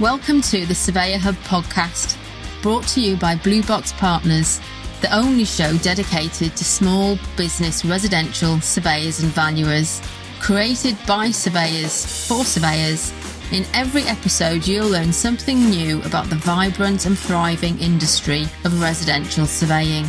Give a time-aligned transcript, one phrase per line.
[0.00, 2.16] Welcome to the Surveyor Hub podcast,
[2.62, 4.58] brought to you by Blue Box Partners,
[5.02, 10.00] the only show dedicated to small business residential surveyors and valuers.
[10.40, 13.12] Created by surveyors for surveyors,
[13.52, 19.44] in every episode you'll learn something new about the vibrant and thriving industry of residential
[19.44, 20.06] surveying.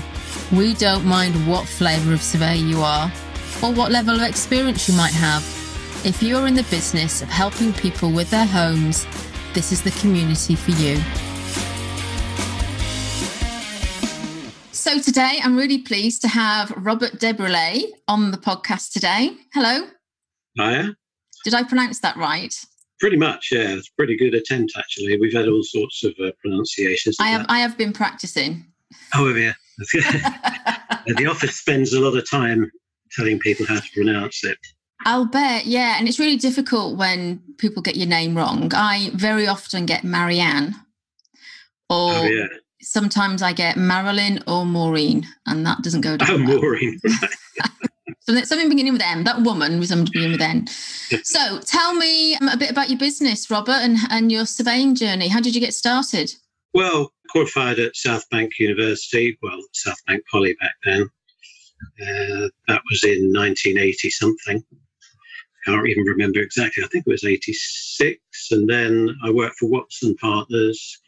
[0.53, 3.11] We don't mind what flavour of surveyor you are
[3.61, 5.43] or what level of experience you might have.
[6.05, 9.05] If you're in the business of helping people with their homes,
[9.53, 10.97] this is the community for you.
[14.71, 19.31] So today I'm really pleased to have Robert Desbruslais on the podcast today.
[19.53, 19.87] Hello.
[20.57, 20.95] Hiya.
[21.43, 22.53] Did I pronounce that right?
[22.99, 23.75] Pretty much, yeah.
[23.75, 25.19] It's a pretty good attempt, actually.
[25.19, 27.17] We've had all sorts of uh, pronunciations.
[27.19, 27.45] I have.
[27.49, 28.65] I have been practicing.
[29.15, 29.53] Oh, you?
[29.79, 32.71] the office spends a lot of time
[33.11, 34.57] telling people how to pronounce it.
[35.05, 35.97] I'll bet, yeah.
[35.97, 38.71] And it's really difficult when people get your name wrong.
[38.73, 40.75] I very often get Marianne,
[41.89, 42.47] or oh, yeah.
[42.81, 46.29] sometimes I get Marilyn or Maureen, and that doesn't go down.
[46.29, 46.61] Oh, well.
[46.61, 46.99] Maureen.
[48.21, 49.23] so something beginning with M.
[49.23, 50.67] That woman was something beginning with N.
[51.23, 55.27] so tell me a bit about your business, Robert, and, and your surveying journey.
[55.27, 56.33] How did you get started?
[56.73, 61.09] Well, qualified at South Bank University, well, South Bank Poly back then.
[62.01, 64.63] Uh, that was in 1980 something.
[65.67, 66.83] I can't even remember exactly.
[66.83, 68.19] I think it was 86.
[68.51, 70.99] And then I worked for Watson Partners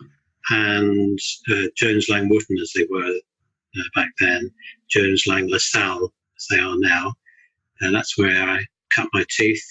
[0.50, 1.18] and
[1.52, 4.52] uh, Jones Lang Wootton, as they were uh, back then,
[4.90, 7.14] Jones Lang LaSalle, as they are now.
[7.82, 9.66] And that's where I cut my teeth,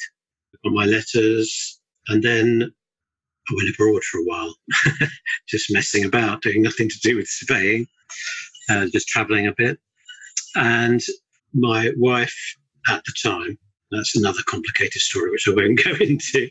[0.65, 2.73] got my letters, and then
[3.51, 4.55] I went abroad for a while,
[5.49, 7.87] just messing about, doing nothing to do with surveying,
[8.69, 9.79] uh, just traveling a bit.
[10.57, 11.01] And
[11.55, 12.37] my wife
[12.89, 13.59] at the time,
[13.93, 16.49] that's another complicated story, which I won't go into.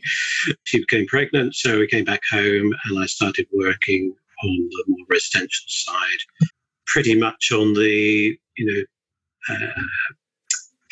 [0.64, 5.06] She became pregnant, so we came back home and I started working on the more
[5.10, 6.48] residential side,
[6.86, 9.82] pretty much on the, you know, uh,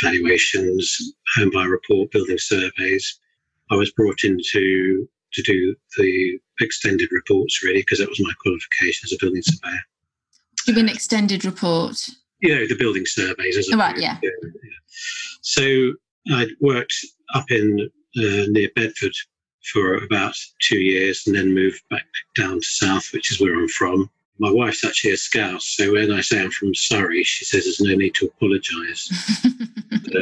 [0.02, 3.20] valuations, home buyer report, building surveys.
[3.70, 8.32] I was brought in to, to do the extended reports, really, because that was my
[8.42, 9.80] qualification as a building surveyor.
[10.66, 11.96] You mean extended report?
[12.40, 13.56] You know, the building surveys.
[13.56, 14.18] As oh, right, yeah.
[14.22, 14.30] yeah.
[15.42, 15.92] So
[16.32, 16.94] I'd worked
[17.34, 19.14] up in uh, near Bedford
[19.72, 23.68] for about two years and then moved back down to South, which is where I'm
[23.68, 24.10] from.
[24.38, 27.80] My wife's actually a Scouse, so when I say I'm from Surrey, she says there's
[27.80, 29.10] no need to apologise.
[29.92, 30.20] uh,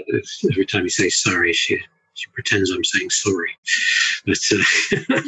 [0.51, 1.79] every time you say sorry, she
[2.15, 3.57] she pretends I'm saying sorry.
[4.27, 5.23] But uh,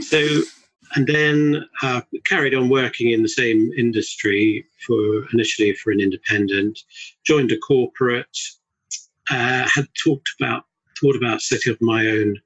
[0.02, 0.42] so,
[0.94, 6.80] and then uh, carried on working in the same industry for initially for an independent,
[7.24, 8.36] joined a corporate,
[9.30, 10.64] uh, had talked about
[11.00, 12.36] thought about setting up my own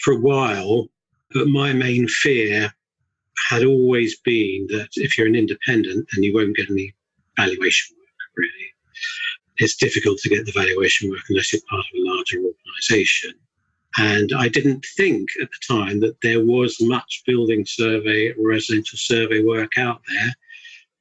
[0.00, 0.88] for a while,
[1.32, 2.72] but my main fear
[3.48, 6.94] had always been that if you're an independent, then you won't get any
[7.36, 8.08] valuation work.
[8.36, 8.74] Really,
[9.58, 13.32] it's difficult to get the valuation work unless you're part of a larger organisation.
[13.98, 19.42] And I didn't think at the time that there was much building survey residential survey
[19.42, 20.34] work out there,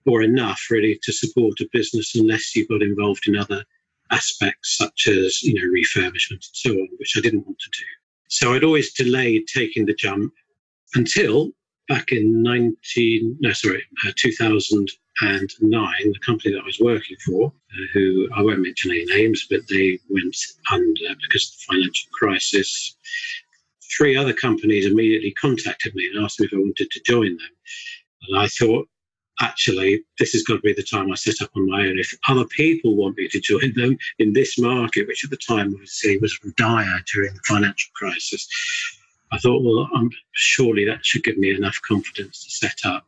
[0.05, 3.65] or enough really to support a business unless you got involved in other
[4.15, 7.85] aspects such as you know refurbishment and so on, which I didn't want to do.
[8.29, 10.33] So I'd always delayed taking the jump
[10.95, 11.51] until
[11.87, 17.85] back in 19 no sorry uh, 2009 the company that I was working for uh,
[17.93, 20.35] who I won't mention any names but they went
[20.71, 22.95] under because of the financial crisis
[23.95, 27.55] three other companies immediately contacted me and asked me if I wanted to join them
[28.27, 28.87] and I thought
[29.41, 31.99] actually, this has got to be the time I set up on my own.
[31.99, 35.73] If other people want me to join them in this market, which at the time
[35.73, 38.47] obviously was dire during the financial crisis,
[39.31, 43.05] I thought, well, um, surely that should give me enough confidence to set up.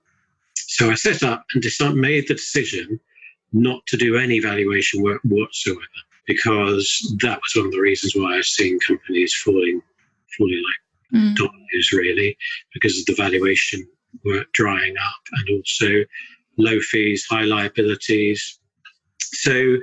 [0.55, 2.99] So I set up and decided, made the decision
[3.53, 5.79] not to do any valuation work whatsoever,
[6.25, 9.81] because that was one of the reasons why I've seen companies falling,
[10.37, 11.35] falling like mm.
[11.35, 12.37] dominoes, really,
[12.73, 13.87] because of the valuation
[14.23, 16.03] were drying up and also
[16.57, 18.59] low fees, high liabilities.
[19.19, 19.77] So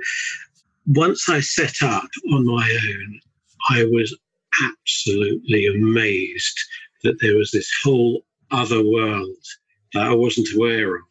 [0.87, 3.19] once I set up on my own,
[3.69, 4.15] I was
[4.63, 6.59] absolutely amazed
[7.03, 9.37] that there was this whole other world
[9.93, 11.03] that I wasn't aware of.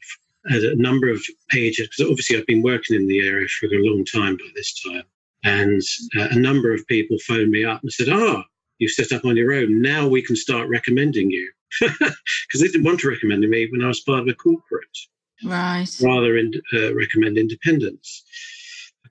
[0.50, 3.78] At a number of pages, because obviously I've been working in the area for a
[3.78, 5.04] long time by this time,
[5.42, 5.80] and
[6.18, 8.42] uh, a number of people phoned me up and said, "Ah, oh,
[8.78, 9.80] you've set up on your own.
[9.80, 11.50] Now we can start recommending you."
[11.80, 14.98] because they didn't want to recommend me when I was part of a corporate.
[15.44, 15.88] Right.
[16.00, 18.24] Rather in, uh, recommend independence.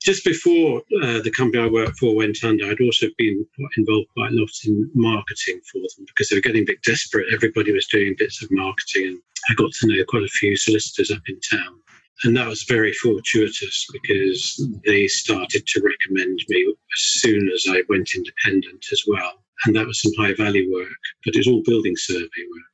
[0.02, 3.46] just before uh, the company I worked for went under, I'd also been
[3.78, 7.34] involved quite a lot in marketing for them because they were getting a bit desperate.
[7.34, 9.20] Everybody was doing bits of marketing, and
[9.50, 11.80] I got to know quite a few solicitors up in town.
[12.24, 17.84] And that was very fortuitous because they started to recommend me as soon as I
[17.90, 19.43] went independent as well.
[19.66, 20.90] And that was some high value work,
[21.24, 22.74] but it was all building survey work,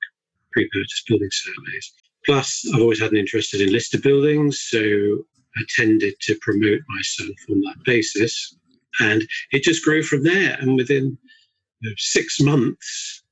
[0.51, 1.93] pre purchase building surveys.
[2.25, 4.79] Plus, I've always had an interest in listed buildings, so
[5.57, 8.55] I tended to promote myself on that basis.
[8.99, 10.57] And it just grew from there.
[10.59, 11.17] And within
[11.81, 13.23] you know, six months,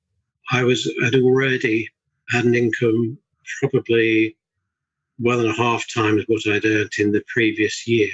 [0.51, 1.89] I was had already
[2.30, 3.18] had an income
[3.59, 4.38] probably
[5.18, 8.09] one and a half times what I'd earned in the previous year.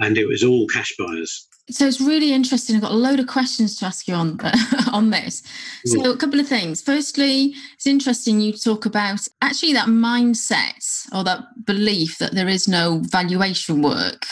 [0.00, 1.48] And it was all cash buyers.
[1.70, 2.76] So it's really interesting.
[2.76, 4.38] I've got a load of questions to ask you on
[4.92, 5.42] on this.
[5.84, 6.80] So a couple of things.
[6.80, 12.68] Firstly, it's interesting you talk about actually that mindset or that belief that there is
[12.68, 14.24] no valuation work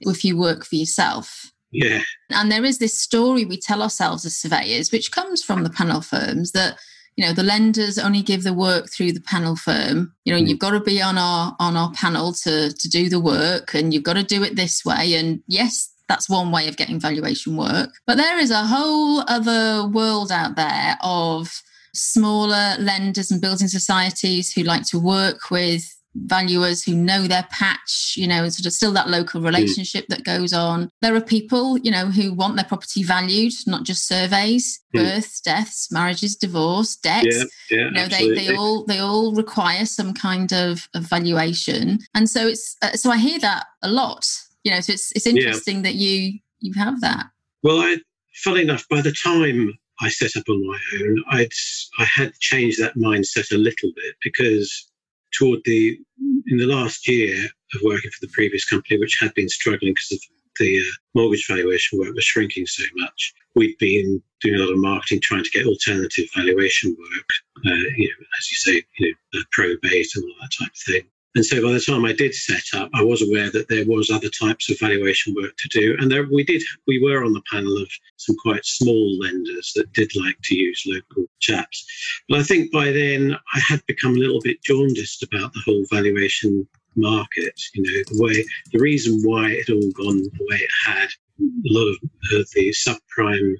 [0.00, 1.50] if you work for yourself.
[1.72, 2.02] Yeah.
[2.30, 6.00] And there is this story we tell ourselves as surveyors, which comes from the panel
[6.00, 6.78] firms that
[7.16, 10.46] you know the lenders only give the work through the panel firm you know mm.
[10.46, 13.92] you've got to be on our on our panel to to do the work and
[13.92, 17.56] you've got to do it this way and yes that's one way of getting valuation
[17.56, 21.62] work but there is a whole other world out there of
[21.94, 28.14] smaller lenders and building societies who like to work with valuers who know their patch,
[28.16, 29.46] you know, and sort of still that local hmm.
[29.46, 30.08] relationship mm.
[30.08, 30.90] that goes on.
[31.02, 35.00] There are people, you know, who want their property valued, not just surveys, mm.
[35.00, 37.26] births, deaths, marriages, divorce, debts.
[37.36, 38.34] Yeah, yeah, you know, absolutely.
[38.34, 42.00] they, they all they all require some kind of, of valuation.
[42.14, 44.26] And so it's uh, so I hear that a lot.
[44.64, 45.82] You know, so it's it's interesting yeah.
[45.82, 47.26] that you you have that.
[47.62, 47.96] Well, I
[48.34, 51.52] funny enough, by the time I set up on my own, I'd
[51.98, 54.90] I had changed that mindset a little bit because
[55.32, 55.98] toward the
[56.46, 60.12] in the last year of working for the previous company, which had been struggling because
[60.12, 60.20] of
[60.58, 64.78] the uh, mortgage valuation work was shrinking so much, we'd been doing a lot of
[64.78, 67.28] marketing trying to get alternative valuation work,
[67.66, 71.02] uh, you know, as you say, you know, probate and all that type of thing.
[71.36, 74.10] And so by the time I did set up, I was aware that there was
[74.10, 75.96] other types of valuation work to do.
[76.00, 79.92] And there we did we were on the panel of some quite small lenders that
[79.92, 81.86] did like to use local chaps.
[82.28, 85.84] But I think by then I had become a little bit jaundiced about the whole
[85.90, 86.66] valuation
[86.96, 87.60] market.
[87.74, 91.08] You know, the way the reason why it all gone the way it had,
[91.40, 93.54] a lot of the subprime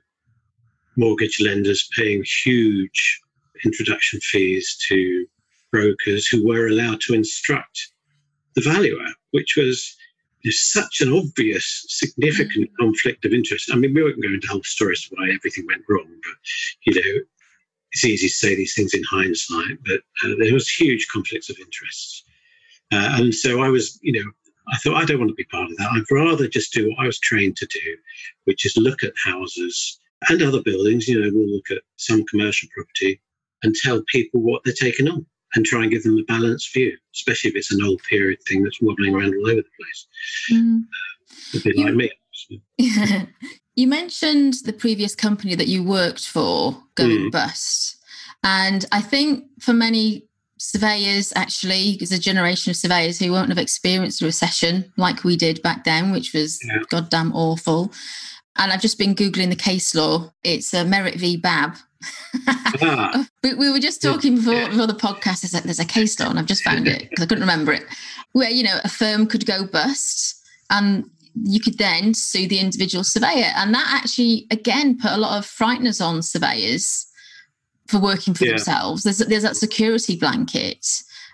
[0.97, 3.21] mortgage lenders paying huge
[3.65, 5.27] introduction fees to
[5.73, 7.93] brokers who were allowed to instruct
[8.55, 9.97] the valuer, which was
[10.49, 12.75] such an obvious, significant mm.
[12.79, 13.71] conflict of interest.
[13.73, 16.39] I mean, we won't go into whole stories why everything went wrong, but
[16.87, 17.21] you know,
[17.93, 19.79] it's easy to say these things in hindsight.
[19.85, 22.25] But uh, there was huge conflicts of interest,
[22.93, 24.31] uh, and so I was, you know,
[24.73, 25.91] I thought I don't want to be part of that.
[25.93, 27.97] I'd rather just do what I was trained to do,
[28.45, 31.09] which is look at houses and other buildings.
[31.09, 33.21] You know, we'll look at some commercial property
[33.63, 36.97] and tell people what they're taking on and try and give them a balanced view,
[37.15, 40.07] especially if it's an old period thing that's wobbling around all over the place.
[40.53, 40.83] Mm.
[40.83, 42.11] Uh, a bit you, like me.
[42.33, 42.57] So.
[43.75, 47.33] you mentioned the previous company that you worked for going mm.
[47.33, 47.97] bust.
[48.43, 53.59] And I think for many surveyors, actually, there's a generation of surveyors who won't have
[53.59, 56.83] experienced a recession like we did back then, which was yeah.
[56.89, 57.93] goddamn awful.
[58.57, 60.33] And I've just been Googling the case law.
[60.45, 61.37] It's a Merrett v.
[61.37, 61.77] Babb
[62.83, 63.27] ah.
[63.43, 65.43] we, we, were just talking before, before the podcast.
[65.43, 67.73] There's a, there's a case law, and I've just found it because I couldn't remember
[67.73, 67.85] it.
[68.33, 70.41] Where you know a firm could go bust,
[70.71, 71.09] and
[71.43, 75.47] you could then sue the individual surveyor, and that actually again put a lot of
[75.47, 77.07] frighteners on surveyors
[77.89, 78.53] for working for yeah.
[78.53, 79.03] themselves.
[79.03, 80.87] There's there's that security blanket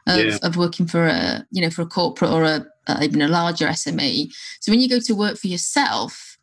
[0.07, 0.39] of, yeah.
[0.43, 3.67] of working for a you know for a corporate or a uh, even a larger
[3.67, 4.33] SME.
[4.61, 6.39] So when you go to work for yourself,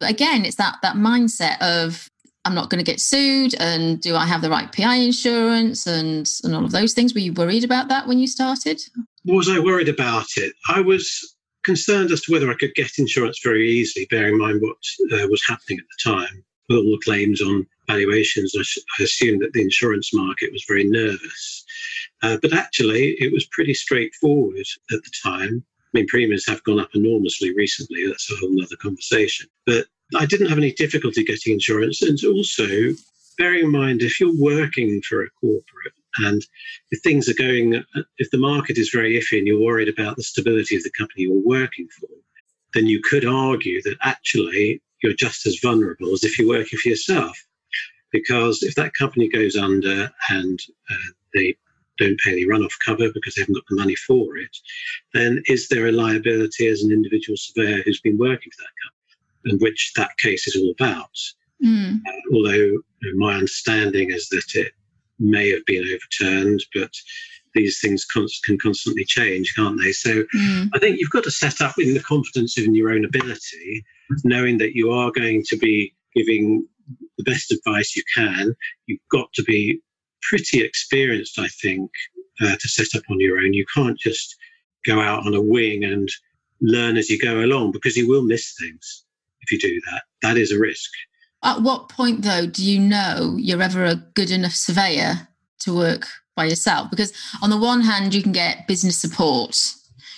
[0.00, 2.08] again, it's that that mindset of
[2.44, 6.30] I'm not going to get sued and do I have the right PI insurance and
[6.44, 7.12] and all of those things.
[7.12, 8.80] Were you worried about that when you started?
[9.24, 10.54] Was I worried about it?
[10.68, 14.62] I was concerned as to whether I could get insurance very easily, bearing in mind
[14.62, 14.76] what
[15.12, 18.54] uh, was happening at the time with all the claims on valuations.
[18.56, 18.62] I,
[18.98, 21.64] I assumed that the insurance market was very nervous.
[22.22, 25.62] Uh, but actually, it was pretty straightforward at the time.
[25.66, 28.06] I mean, premiums have gone up enormously recently.
[28.06, 29.48] That's a whole other conversation.
[29.66, 29.86] But
[30.16, 32.02] I didn't have any difficulty getting insurance.
[32.02, 32.66] And also,
[33.36, 36.44] bearing in mind, if you're working for a corporate and
[36.90, 37.82] if things are going,
[38.18, 41.22] if the market is very iffy and you're worried about the stability of the company
[41.22, 42.08] you're working for,
[42.74, 46.88] then you could argue that actually you're just as vulnerable as if you're working for
[46.88, 47.38] yourself.
[48.10, 50.58] Because if that company goes under and
[50.90, 51.56] uh, the
[51.98, 54.56] don't pay any runoff cover because they haven't got the money for it,
[55.14, 58.97] then is there a liability as an individual surveyor who's been working for that company,
[59.44, 61.10] and which that case is all about?
[61.64, 62.00] Mm.
[62.06, 64.72] Uh, although you know, my understanding is that it
[65.18, 66.92] may have been overturned, but
[67.54, 69.92] these things const- can constantly change, can't they?
[69.92, 70.68] So mm.
[70.74, 73.84] I think you've got to set up in the confidence in your own ability,
[74.24, 76.66] knowing that you are going to be giving
[77.16, 78.54] the best advice you can.
[78.86, 79.80] You've got to be
[80.22, 81.90] pretty experienced, I think,
[82.40, 83.52] uh, to set up on your own.
[83.52, 84.36] You can't just
[84.86, 86.08] go out on a wing and
[86.60, 89.04] learn as you go along because you will miss things
[89.40, 90.02] if you do that.
[90.22, 90.90] That is a risk.
[91.44, 95.28] At what point, though, do you know you're ever a good enough surveyor
[95.60, 96.90] to work by yourself?
[96.90, 99.56] Because on the one hand, you can get business support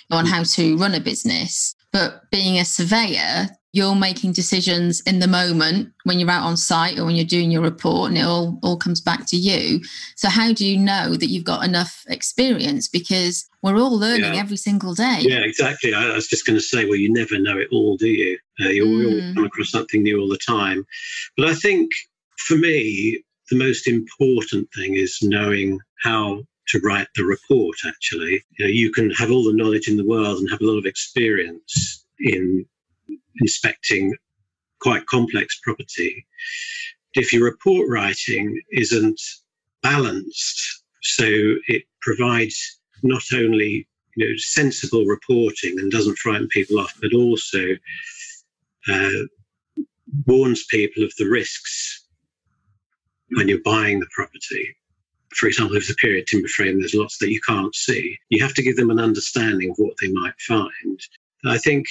[0.09, 0.29] on mm.
[0.29, 5.93] how to run a business, but being a surveyor, you're making decisions in the moment
[6.03, 8.75] when you're out on site or when you're doing your report and it all, all
[8.75, 9.79] comes back to you.
[10.15, 12.89] So how do you know that you've got enough experience?
[12.89, 14.39] Because we're all learning yeah.
[14.41, 15.19] every single day.
[15.21, 15.93] Yeah, exactly.
[15.93, 18.37] I, was just going to say, well, you never know it all, do you?
[18.61, 19.05] Uh, you mm.
[19.05, 20.85] always come across something new all the time.
[21.37, 21.91] But I think
[22.39, 28.65] for me, the most important thing is knowing how to write the report actually you
[28.65, 30.85] know you can have all the knowledge in the world and have a lot of
[30.85, 32.65] experience in
[33.39, 34.15] inspecting
[34.79, 36.25] quite complex property,
[37.13, 39.19] if your report writing isn't
[39.83, 41.25] balanced, so
[41.67, 47.59] it provides not only you know sensible reporting and doesn't frighten people off, but also
[48.87, 49.09] uh,
[50.25, 52.05] warns people of the risks
[53.31, 54.75] when you're buying the property.
[55.29, 58.17] For example, if it's a period timber frame, there's lots that you can't see.
[58.29, 60.99] You have to give them an understanding of what they might find.
[61.45, 61.87] I think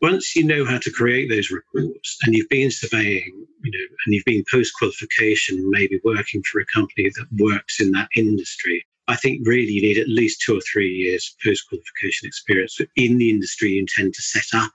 [0.00, 4.14] once you know how to create those reports and you've been surveying, you know, and
[4.14, 9.16] you've been post qualification, maybe working for a company that works in that industry, I
[9.16, 13.30] think really you need at least two or three years post qualification experience in the
[13.30, 14.70] industry you intend to set up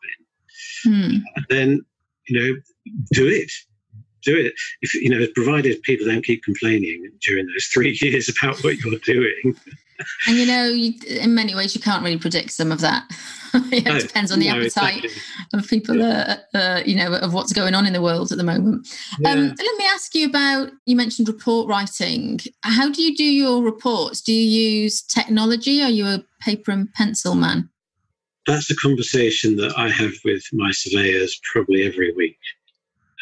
[0.84, 0.92] in.
[0.92, 1.18] Hmm.
[1.50, 1.82] Then,
[2.28, 2.56] you know,
[3.12, 3.52] do it.
[4.24, 4.54] Do it.
[4.82, 9.00] If you know, provided people don't keep complaining during those three years about what you're
[9.00, 9.56] doing.
[10.28, 13.06] And you know, you, in many ways, you can't really predict some of that.
[13.54, 15.60] it no, depends on the no, appetite exactly.
[15.60, 16.38] of people, yeah.
[16.54, 18.88] uh, uh, you know, of what's going on in the world at the moment.
[19.20, 19.32] Yeah.
[19.32, 20.72] Um, let me ask you about.
[20.86, 22.40] You mentioned report writing.
[22.62, 24.22] How do you do your reports?
[24.22, 25.82] Do you use technology?
[25.82, 27.70] Are you a paper and pencil man?
[28.46, 32.38] That's a conversation that I have with my surveyors probably every week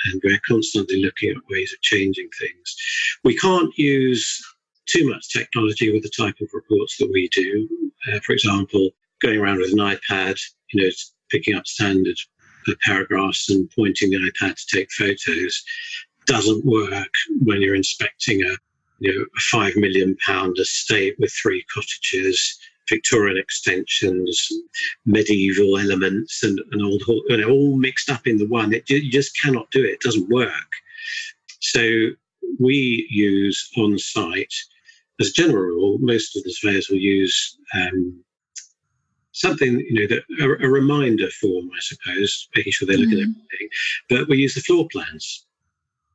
[0.05, 2.75] and we're constantly looking at ways of changing things.
[3.23, 4.41] We can't use
[4.87, 7.67] too much technology with the type of reports that we do.
[8.11, 8.89] Uh, for example,
[9.21, 10.39] going around with an iPad,
[10.73, 10.89] you know,
[11.29, 12.17] picking up standard
[12.83, 15.63] paragraphs and pointing the iPad to take photos
[16.25, 18.55] doesn't work when you're inspecting a
[18.99, 24.47] you know a five million pound estate with three cottages, Victorian extensions,
[25.05, 28.73] medieval elements, and, and all you know, all mixed up in the one.
[28.73, 29.93] It, you just cannot do it.
[29.93, 30.71] It doesn't work.
[31.59, 32.09] So
[32.59, 34.53] we use on site
[35.21, 38.23] as a general rule, most of the surveyors will use um,
[39.31, 43.17] something, you know, that a, a, reminder form, I suppose, making sure they look mm-hmm.
[43.17, 43.69] at everything.
[44.09, 45.45] But we use the floor plans.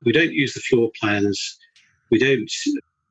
[0.04, 1.58] We don't use the floor plans.
[2.10, 2.50] We don't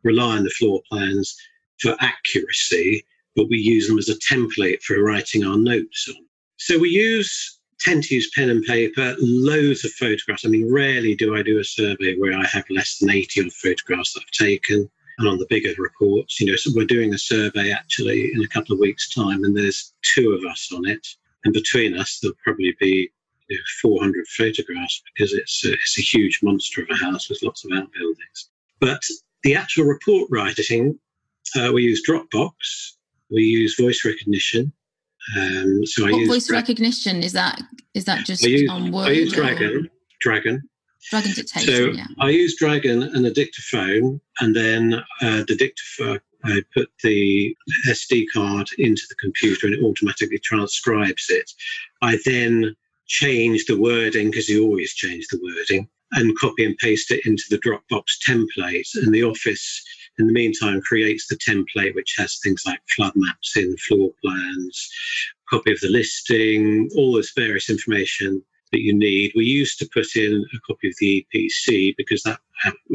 [0.03, 1.35] rely on the floor plans
[1.79, 6.25] for accuracy, but we use them as a template for writing our notes on.
[6.57, 10.45] So we use tend to use pen and paper, loads of photographs.
[10.45, 13.53] I mean, rarely do I do a survey where I have less than 80 odd
[13.53, 16.39] photographs that I've taken and on the bigger reports.
[16.39, 19.55] You know, so we're doing a survey actually in a couple of weeks' time, and
[19.55, 21.05] there's two of us on it,
[21.43, 23.09] and between us there'll probably be
[23.49, 27.43] you know, 400 photographs because it's a, it's a huge monster of a house with
[27.43, 28.49] lots of outbuildings.
[28.79, 29.01] But
[29.43, 30.99] the actual report writing,
[31.55, 32.51] uh, we use Dropbox,
[33.31, 34.73] we use voice recognition.
[35.37, 37.61] Um, so what I use voice Dra- recognition is that
[37.93, 39.07] is that just use, on Word?
[39.07, 39.89] I use Dragon.
[40.21, 40.61] Dragon.
[41.09, 41.73] Dragon dictation.
[41.73, 42.07] So yeah.
[42.19, 46.19] I use Dragon and a dictaphone, and then uh, the dictaphone.
[46.43, 47.55] I put the
[47.87, 51.51] SD card into the computer and it automatically transcribes it.
[52.03, 52.75] I then
[53.07, 57.43] change the wording because you always change the wording and copy and paste it into
[57.49, 58.87] the Dropbox template.
[58.95, 59.83] And the office,
[60.19, 64.89] in the meantime, creates the template which has things like flood maps in, floor plans,
[65.49, 68.43] copy of the listing, all this various information
[68.75, 69.31] that you need.
[69.35, 72.39] We used to put in a copy of the EPC because that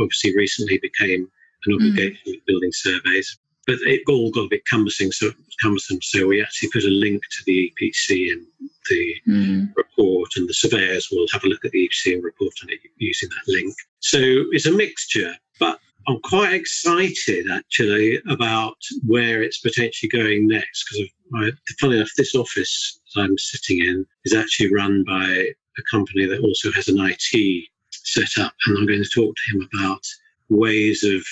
[0.00, 1.26] obviously recently became
[1.64, 1.76] an mm.
[1.76, 2.32] obligation mm.
[2.32, 3.38] with building surveys.
[3.66, 5.30] But it all got a bit cumbersome, so
[5.62, 6.02] cumbersome.
[6.02, 8.46] So we actually put a link to the EPC in
[8.90, 9.76] the mm.
[9.76, 12.80] report, and the surveyors will have a look at the EPC and report on it
[12.98, 13.74] using that link.
[14.00, 14.18] So
[14.52, 21.54] it's a mixture, but I'm quite excited actually about where it's potentially going next because,
[21.78, 26.40] funny enough, this office that I'm sitting in is actually run by a company that
[26.40, 30.02] also has an IT set up, and I'm going to talk to him about
[30.48, 31.24] ways of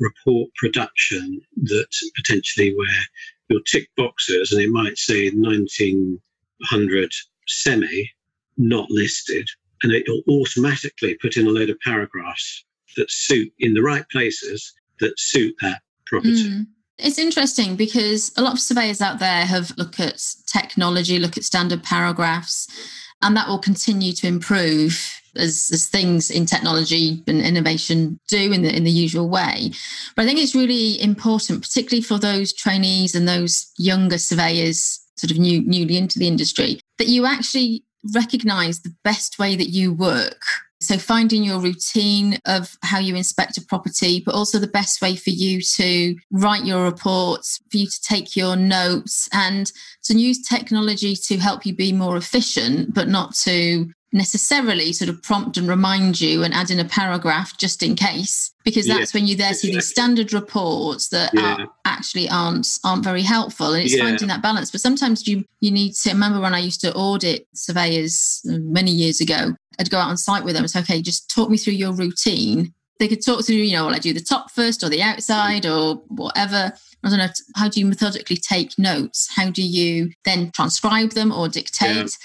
[0.00, 3.02] report production that potentially where
[3.48, 7.10] you'll tick boxes and it might say 1900
[7.46, 8.10] semi
[8.58, 9.48] not listed
[9.82, 12.64] and it'll automatically put in a load of paragraphs
[12.96, 16.50] that suit in the right places that suit that property.
[16.50, 16.66] Mm.
[16.98, 21.44] It's interesting because a lot of surveyors out there have looked at technology, look at
[21.44, 22.68] standard paragraphs,
[23.22, 28.62] and that will continue to improve as, as things in technology and innovation do in
[28.62, 29.70] the in the usual way.
[30.14, 35.30] But I think it's really important, particularly for those trainees and those younger surveyors, sort
[35.30, 39.92] of new newly into the industry, that you actually recognize the best way that you
[39.92, 40.42] work
[40.86, 45.16] so, finding your routine of how you inspect a property, but also the best way
[45.16, 49.72] for you to write your reports, for you to take your notes, and
[50.04, 55.22] to use technology to help you be more efficient, but not to necessarily sort of
[55.22, 59.20] prompt and remind you and add in a paragraph just in case because that's yeah.
[59.20, 61.56] when you there see these standard reports that yeah.
[61.56, 64.04] are, actually aren't aren't very helpful and it's yeah.
[64.04, 67.46] finding that balance but sometimes you you need to remember when i used to audit
[67.52, 71.28] surveyors uh, many years ago i'd go out on site with them it's okay just
[71.28, 74.20] talk me through your routine they could talk through you know will i do the
[74.20, 76.72] top first or the outside or whatever
[77.04, 77.28] I don't know.
[77.54, 79.28] How do you methodically take notes?
[79.36, 82.16] How do you then transcribe them or dictate?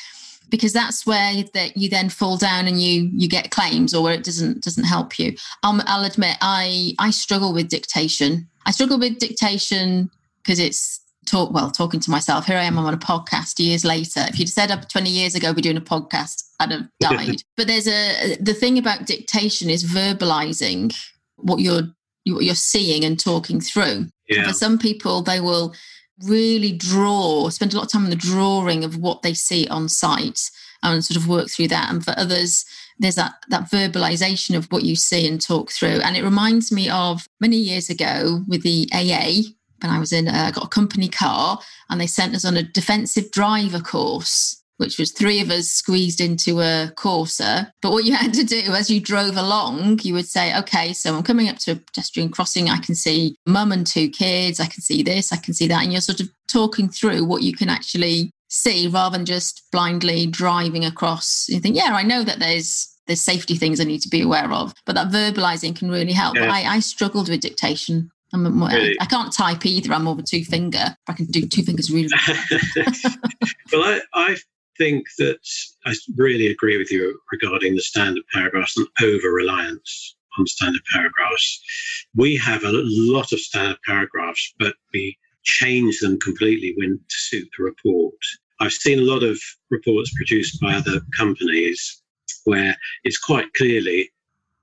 [0.49, 4.13] Because that's where that you then fall down and you you get claims or where
[4.13, 5.35] it doesn't doesn't help you.
[5.63, 8.47] Um, I'll admit I I struggle with dictation.
[8.65, 10.09] I struggle with dictation
[10.43, 12.45] because it's talk well talking to myself.
[12.45, 14.25] Here I am I'm on a podcast years later.
[14.27, 17.43] If you'd said up 20 years ago we're doing a podcast, I'd have died.
[17.57, 20.93] but there's a the thing about dictation is verbalizing
[21.37, 21.83] what you're
[22.27, 24.07] what you're seeing and talking through.
[24.27, 24.47] Yeah.
[24.47, 25.73] For some people, they will
[26.23, 29.89] really draw, spend a lot of time on the drawing of what they see on
[29.89, 30.49] site
[30.83, 31.91] and sort of work through that.
[31.91, 32.65] And for others,
[32.99, 35.99] there's that that verbalization of what you see and talk through.
[36.01, 40.27] And it reminds me of many years ago with the AA when I was in,
[40.27, 44.97] uh, got a company car and they sent us on a defensive driver course which
[44.97, 47.71] was three of us squeezed into a Corsa.
[47.81, 51.15] But what you had to do as you drove along, you would say, okay, so
[51.15, 52.67] I'm coming up to a pedestrian crossing.
[52.69, 54.59] I can see mum and two kids.
[54.59, 55.83] I can see this, I can see that.
[55.83, 60.25] And you're sort of talking through what you can actually see rather than just blindly
[60.25, 61.47] driving across.
[61.47, 64.51] You think, yeah, I know that there's there's safety things I need to be aware
[64.51, 66.35] of, but that verbalizing can really help.
[66.35, 66.51] Yeah.
[66.51, 68.11] I, I struggled with dictation.
[68.33, 68.97] More, really?
[68.97, 69.91] I, I, can't type either.
[69.91, 70.95] I'm more of a two finger.
[71.09, 72.07] I can do two fingers really.
[73.73, 74.37] well, I, I
[74.77, 75.39] think that
[75.85, 81.61] I really agree with you regarding the standard paragraphs and over reliance on standard paragraphs.
[82.15, 87.49] We have a lot of standard paragraphs, but we change them completely when to suit
[87.57, 88.13] the report.
[88.59, 92.01] I've seen a lot of reports produced by other companies
[92.45, 94.09] where it's quite clearly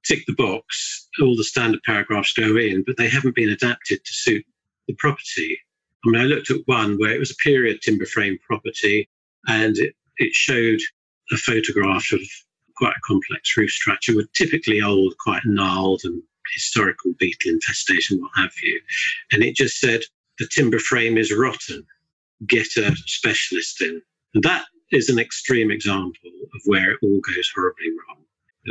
[0.04, 4.12] tick the box, all the standard paragraphs go in, but they haven't been adapted to
[4.14, 4.44] suit
[4.86, 5.58] the property.
[6.04, 9.08] I mean, I looked at one where it was a period timber frame property
[9.48, 10.80] and it it showed
[11.32, 12.20] a photograph of
[12.76, 16.22] quite a complex roof structure with typically old, quite gnarled and
[16.54, 18.80] historical beetle infestation, what have you.
[19.32, 20.00] And it just said,
[20.38, 21.84] the timber frame is rotten,
[22.46, 24.00] get a specialist in.
[24.34, 28.24] And that is an extreme example of where it all goes horribly wrong.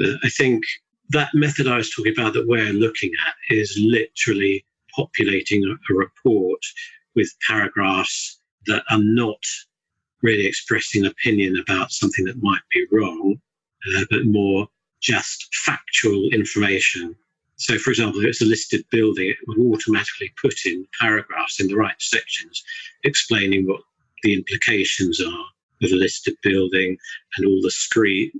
[0.05, 0.63] Uh, I think
[1.09, 5.95] that method I was talking about that we're looking at is literally populating a, a
[5.95, 6.59] report
[7.15, 9.43] with paragraphs that are not
[10.21, 13.39] really expressing opinion about something that might be wrong,
[13.95, 14.67] uh, but more
[15.01, 17.15] just factual information.
[17.57, 21.67] So, for example, if it's a listed building, it would automatically put in paragraphs in
[21.67, 22.63] the right sections
[23.03, 23.81] explaining what
[24.23, 25.45] the implications are
[25.83, 26.97] of a listed building
[27.37, 28.33] and all the street,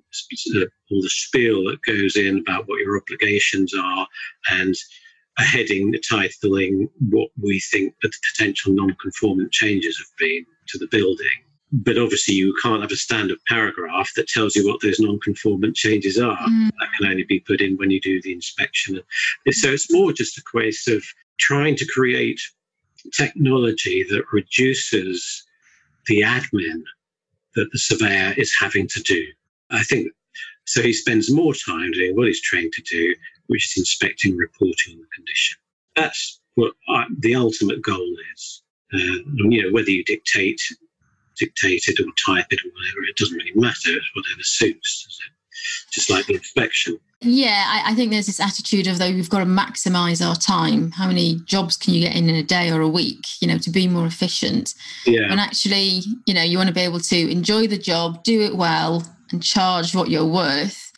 [0.56, 4.08] uh, all the spiel that goes in about what your obligations are
[4.50, 4.76] and
[5.40, 11.28] a heading titling what we think the potential non-conformant changes have been to the building
[11.72, 16.18] but obviously you can't have a standard paragraph that tells you what those non-conformant changes
[16.18, 16.38] are.
[16.38, 16.70] Mm.
[16.80, 19.02] That can only be put in when you do the inspection.
[19.52, 21.04] So it's more just a case of
[21.40, 22.40] trying to create
[23.14, 25.46] technology that reduces
[26.08, 26.84] the admin
[27.56, 29.26] that the surveyor is having to do.
[29.70, 30.12] I think
[30.66, 30.82] so.
[30.82, 33.14] He spends more time doing what he's trained to do,
[33.48, 35.58] which is inspecting, reporting on the condition.
[35.96, 38.62] That's what I, the ultimate goal is.
[38.94, 40.62] Uh, you know, whether you dictate
[41.39, 43.04] dictate it or type it or whatever.
[43.10, 43.91] It doesn't really matter.
[43.91, 45.19] It's whatever suits.
[45.91, 47.00] just like the inspection.
[47.21, 50.91] Yeah, I, I, think there's this attitude of though we've got to maximize our time.
[50.91, 53.41] How many jobs can you get in in a day or a week?
[53.41, 54.76] You know, to be more efficient.
[55.06, 55.32] Yeah.
[55.32, 58.56] And actually, you know, you want to be able to enjoy the job, do it
[58.56, 60.91] well, and charge what you're worth.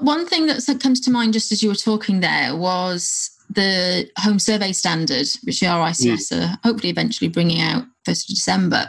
[0.00, 4.38] One thing that comes to mind just as you were talking there was the home
[4.38, 6.42] survey standard, which the RICS mm.
[6.42, 8.86] are hopefully eventually bringing out 1st of December,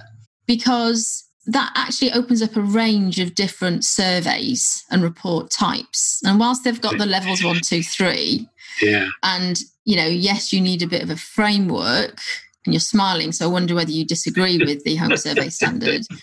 [0.48, 6.22] because that actually opens up a range of different surveys and report types.
[6.26, 8.50] And whilst they've got the levels one, two, three,
[8.82, 12.20] yeah, and you know, yes, you need a bit of a framework.
[12.66, 16.06] And you're smiling, so I wonder whether you disagree with the home survey standard.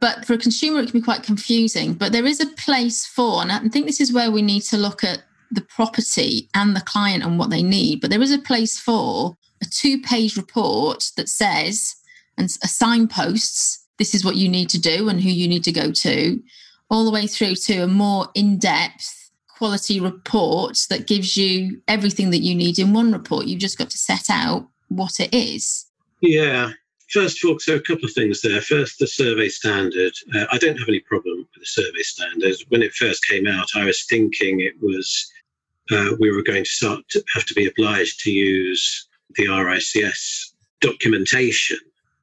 [0.00, 1.94] But for a consumer, it can be quite confusing.
[1.94, 4.76] But there is a place for, and I think this is where we need to
[4.76, 8.02] look at the property and the client and what they need.
[8.02, 11.96] But there is a place for a two page report that says,
[12.36, 15.90] and signposts this is what you need to do and who you need to go
[15.92, 16.42] to,
[16.90, 22.30] all the way through to a more in depth quality report that gives you everything
[22.30, 23.46] that you need in one report.
[23.46, 25.86] You've just got to set out what it is.
[26.20, 26.72] Yeah.
[27.10, 28.60] First of all, so a couple of things there.
[28.60, 30.12] First, the survey standard.
[30.34, 32.56] Uh, I don't have any problem with the survey standard.
[32.68, 35.30] When it first came out, I was thinking it was
[35.92, 40.54] uh, we were going to start to have to be obliged to use the RICS
[40.80, 41.78] documentation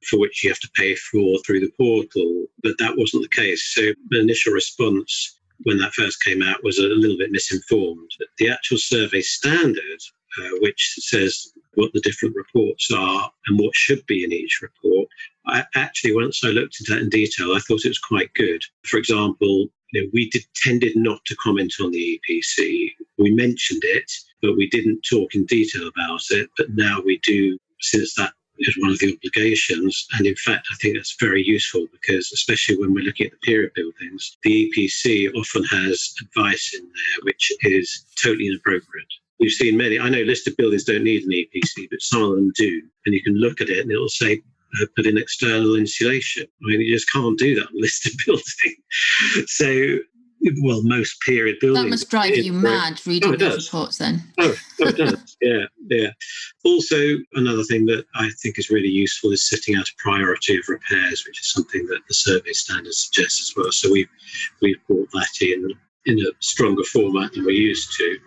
[0.08, 3.72] for which you have to pay for through the portal, but that wasn't the case.
[3.74, 8.10] So the initial response when that first came out was a little bit misinformed.
[8.38, 10.00] The actual survey standard,
[10.38, 15.08] uh, which says what the different reports are and what should be in each report,
[15.46, 18.62] I actually, once I looked into that in detail, I thought it was quite good.
[18.84, 22.90] For example, you know, we did, tended not to comment on the EPC.
[23.18, 24.10] We mentioned it,
[24.40, 26.50] but we didn't talk in detail about it.
[26.56, 28.32] But now we do, since that
[28.68, 30.06] is one of the obligations.
[30.16, 33.38] And in fact, I think that's very useful because, especially when we're looking at the
[33.38, 39.08] period buildings, the EPC often has advice in there which is totally inappropriate.
[39.40, 42.52] We've seen many, I know listed buildings don't need an EPC, but some of them
[42.54, 42.82] do.
[43.06, 44.40] And you can look at it and it'll say,
[44.80, 46.44] uh, put in external insulation.
[46.44, 49.46] I mean, you just can't do that on listed building.
[49.46, 49.98] so
[50.62, 51.84] well, most period buildings.
[51.84, 54.22] That must drive you mad reading oh, those reports then.
[54.38, 55.36] Oh, oh, it does.
[55.40, 56.08] yeah, yeah.
[56.64, 60.68] Also, another thing that I think is really useful is setting out a priority of
[60.68, 63.70] repairs, which is something that the survey standards suggest as well.
[63.70, 64.08] So we've
[64.60, 65.68] we've brought that in
[66.06, 68.18] in a stronger format than we used to.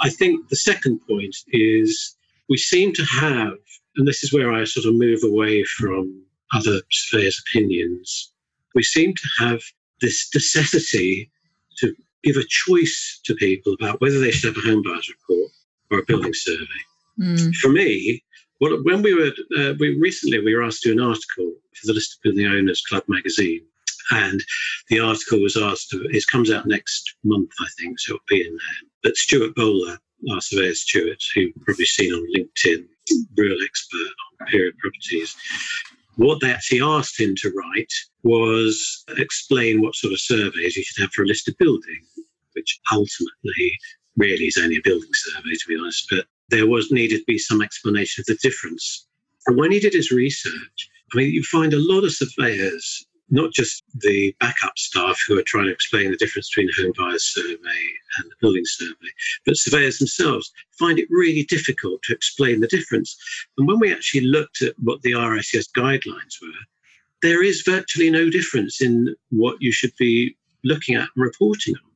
[0.00, 2.16] I think the second point is
[2.48, 3.54] we seem to have,
[3.96, 6.22] and this is where I sort of move away from
[6.54, 8.32] other surveyors' opinions.
[8.74, 9.62] We seem to have
[10.02, 11.30] this necessity
[11.78, 15.50] to give a choice to people about whether they should have a home buyers report
[15.90, 16.64] or a building survey.
[17.20, 17.54] Mm.
[17.56, 18.22] For me,
[18.60, 21.86] well, when we were uh, we recently we were asked to do an article for
[21.86, 23.62] the Listed Building Owners Club magazine,
[24.10, 24.42] and
[24.88, 25.90] the article was asked.
[25.90, 28.90] To, it comes out next month, I think, so it'll be in there.
[29.02, 29.98] But Stuart Bowler,
[30.30, 32.86] our surveyor Stuart, who you've probably seen on LinkedIn,
[33.36, 35.36] real expert on period properties,
[36.16, 41.00] what they actually asked him to write was explain what sort of surveys you should
[41.02, 42.00] have for a listed building,
[42.54, 43.72] which ultimately
[44.16, 46.06] really is only a building survey, to be honest.
[46.10, 49.06] But there was needed to be some explanation of the difference.
[49.46, 53.52] And when he did his research, I mean, you find a lot of surveyors not
[53.52, 57.56] just the backup staff who are trying to explain the difference between home buyers survey
[58.18, 59.10] and the building survey,
[59.44, 63.16] but surveyors themselves find it really difficult to explain the difference.
[63.58, 66.48] And when we actually looked at what the RICS guidelines were,
[67.22, 71.90] there is virtually no difference in what you should be looking at and reporting on.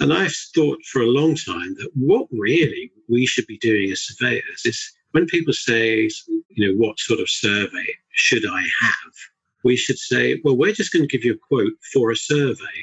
[0.00, 4.00] And I've thought for a long time that what really we should be doing as
[4.00, 6.10] surveyors is when people say,
[6.50, 9.12] you know, what sort of survey should I have?
[9.66, 12.78] We should say, well, we're just going to give you a quote for a survey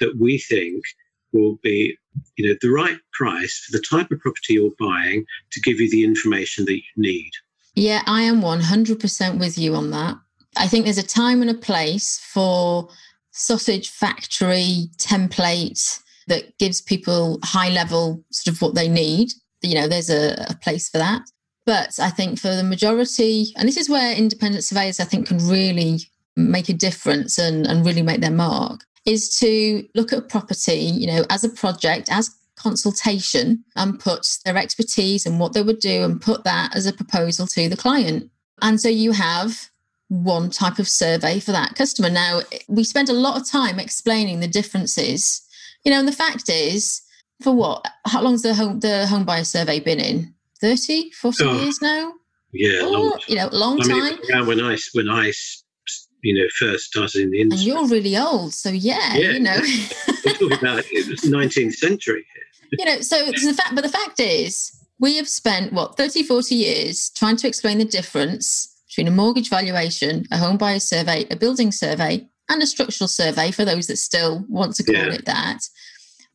[0.00, 0.84] that we think
[1.32, 1.96] will be
[2.36, 5.90] you know the right price for the type of property you're buying to give you
[5.90, 7.30] the information that you need.
[7.74, 10.16] Yeah i am 100% with you on that.
[10.56, 12.88] I think there's a time and a place for
[13.32, 19.32] sausage factory template that gives people high level sort of what they need.
[19.62, 21.22] You know there's a, a place for that.
[21.66, 25.38] But i think for the majority and this is where independent surveyors i think can
[25.48, 25.98] really
[26.36, 30.74] make a difference and, and really make their mark is to look at a property,
[30.74, 35.78] you know, as a project, as consultation and put their expertise and what they would
[35.78, 38.30] do and put that as a proposal to the client.
[38.62, 39.70] And so you have
[40.08, 42.10] one type of survey for that customer.
[42.10, 45.42] Now, we spend a lot of time explaining the differences,
[45.84, 47.02] you know, and the fact is,
[47.42, 47.86] for what?
[48.06, 50.34] How long's the home the home buyer survey been in?
[50.60, 52.14] 30, 40 oh, years now?
[52.52, 54.46] Yeah, or, you know, long I mean, time.
[54.46, 55.32] when I when I
[56.26, 57.70] you know, first started in the industry.
[57.70, 59.30] And you're really old, so yeah, yeah.
[59.30, 59.56] you know.
[60.24, 62.78] We're talking about it was 19th century here.
[62.80, 66.54] you know, so the fact, but the fact is, we have spent what 30, 40
[66.56, 71.36] years trying to explain the difference between a mortgage valuation, a home buyer survey, a
[71.36, 75.12] building survey, and a structural survey for those that still want to call yeah.
[75.12, 75.60] it that.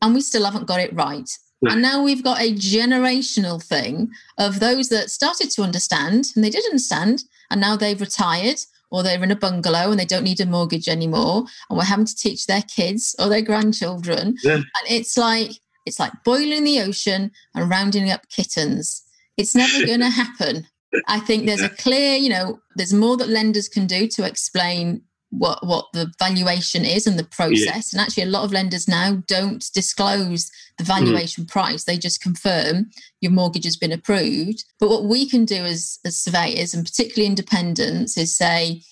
[0.00, 1.28] And we still haven't got it right.
[1.60, 1.72] No.
[1.72, 6.50] And now we've got a generational thing of those that started to understand and they
[6.50, 8.58] did understand, and now they've retired
[8.92, 11.44] or they're in a bungalow and they don't need a mortgage anymore.
[11.68, 14.36] And we're having to teach their kids or their grandchildren.
[14.44, 14.56] Yeah.
[14.56, 15.52] And it's like,
[15.86, 19.02] it's like boiling the ocean and rounding up kittens.
[19.38, 20.66] It's never going to happen.
[21.08, 25.02] I think there's a clear, you know, there's more that lenders can do to explain
[25.32, 27.92] what what the valuation is and the process.
[27.92, 28.00] Yeah.
[28.00, 31.48] And actually, a lot of lenders now don't disclose the valuation mm.
[31.50, 32.90] price; they just confirm
[33.20, 34.64] your mortgage has been approved.
[34.78, 38.82] But what we can do as as surveyors, and particularly independents, is say,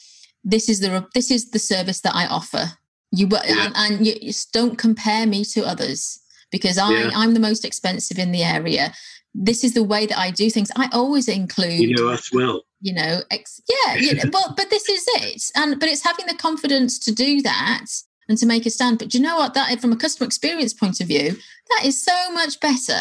[0.42, 2.72] "This is the this is the service that I offer."
[3.12, 3.66] You yeah.
[3.66, 7.11] and, and you, you don't compare me to others because I, yeah.
[7.14, 8.92] I'm the most expensive in the area.
[9.35, 10.71] This is the way that I do things.
[10.77, 12.62] I always include you know us well.
[12.81, 16.27] You know, ex- yeah, you know, but but this is it, and but it's having
[16.27, 17.87] the confidence to do that
[18.29, 18.99] and to make a stand.
[18.99, 19.55] But you know what?
[19.55, 21.37] That from a customer experience point of view,
[21.71, 23.01] that is so much better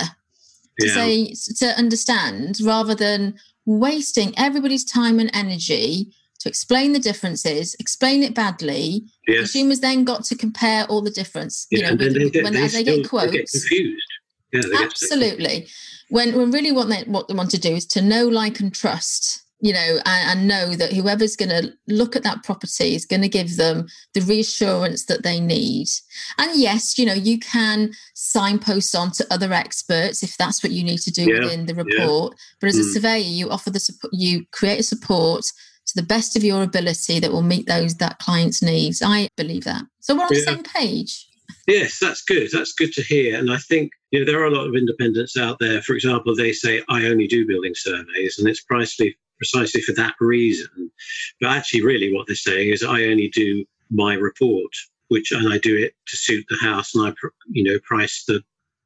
[0.80, 0.94] to yeah.
[0.94, 8.24] say to understand rather than wasting everybody's time and energy to explain the differences, explain
[8.24, 9.04] it badly.
[9.28, 9.40] Yes.
[9.40, 11.68] Consumers then got to compare all the difference.
[11.70, 13.32] Yeah, you know, with, they get, when they, they get quotes.
[13.32, 14.08] They get confused.
[14.52, 15.68] Yeah, absolutely.
[16.10, 18.74] When when really what they what they want to do is to know, like, and
[18.74, 19.46] trust.
[19.62, 23.24] You know, and, and know that whoever's going to look at that property is going
[23.24, 25.90] to give them the reassurance that they need.
[26.38, 30.86] And yes, you know, you can signpost on to other experts if that's what you
[30.86, 32.36] need to do yeah, within the report.
[32.38, 32.44] Yeah.
[32.62, 32.94] But as a mm.
[32.94, 35.44] surveyor, you offer the support, you create a support
[35.88, 39.02] to the best of your ability that will meet those that client's needs.
[39.04, 39.84] I believe that.
[40.00, 40.40] So we're on yeah.
[40.40, 41.28] the same page.
[41.68, 42.50] Yes, that's good.
[42.52, 43.38] That's good to hear.
[43.38, 45.82] And I think you know there are a lot of independents out there.
[45.82, 50.16] For example, they say I only do building surveys, and it's precisely precisely for that
[50.20, 50.92] reason.
[51.40, 54.72] But actually, really, what they're saying is I only do my report,
[55.08, 57.14] which and I do it to suit the house, and I
[57.50, 58.42] you know price the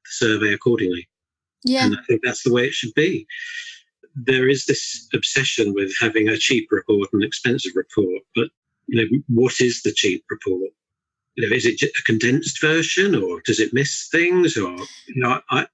[0.06, 1.08] survey accordingly.
[1.66, 3.26] Yeah, and I think that's the way it should be
[4.16, 8.50] there is this obsession with having a cheap report and an expensive report, but
[8.88, 10.72] you know, what is the cheap report?
[11.36, 14.72] You know, is it a condensed version, or does it miss things, or
[15.08, 15.66] you know, I,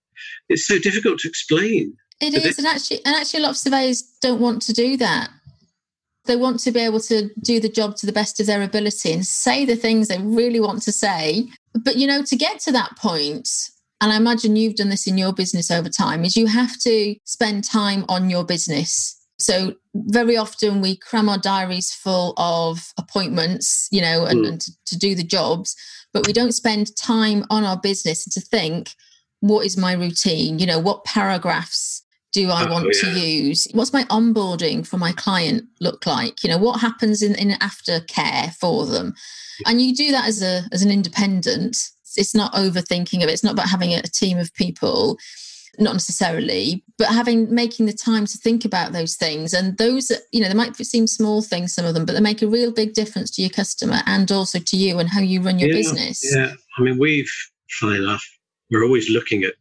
[0.47, 1.95] it's so difficult to explain.
[2.21, 5.29] It is, and actually, and actually, a lot of surveyors don't want to do that.
[6.25, 9.13] They want to be able to do the job to the best of their ability
[9.13, 11.47] and say the things they really want to say.
[11.73, 13.49] But you know, to get to that point,
[14.01, 17.15] and I imagine you've done this in your business over time, is you have to
[17.25, 19.18] spend time on your business.
[19.39, 24.49] So very often we cram our diaries full of appointments, you know, and, mm.
[24.49, 25.75] and to, to do the jobs,
[26.13, 28.93] but we don't spend time on our business to think,
[29.39, 30.59] what is my routine?
[30.59, 33.13] You know, what paragraphs do I oh, want yeah.
[33.13, 33.67] to use?
[33.71, 36.43] What's my onboarding for my client look like?
[36.43, 39.13] You know, what happens in, in aftercare for them?
[39.65, 41.77] And you do that as a as an independent
[42.17, 43.33] it's not overthinking of it.
[43.33, 45.17] It's not about having a, team of people
[45.79, 49.53] not necessarily but having making the time to think about those things.
[49.53, 52.41] And those you know they might seem small things some of them but they make
[52.41, 55.59] a real big difference to your customer and also to you and how you run
[55.59, 56.35] your yeah, business.
[56.35, 56.53] yeah.
[56.77, 57.31] I mean we've
[57.79, 58.23] funny enough
[58.71, 59.53] we're always looking at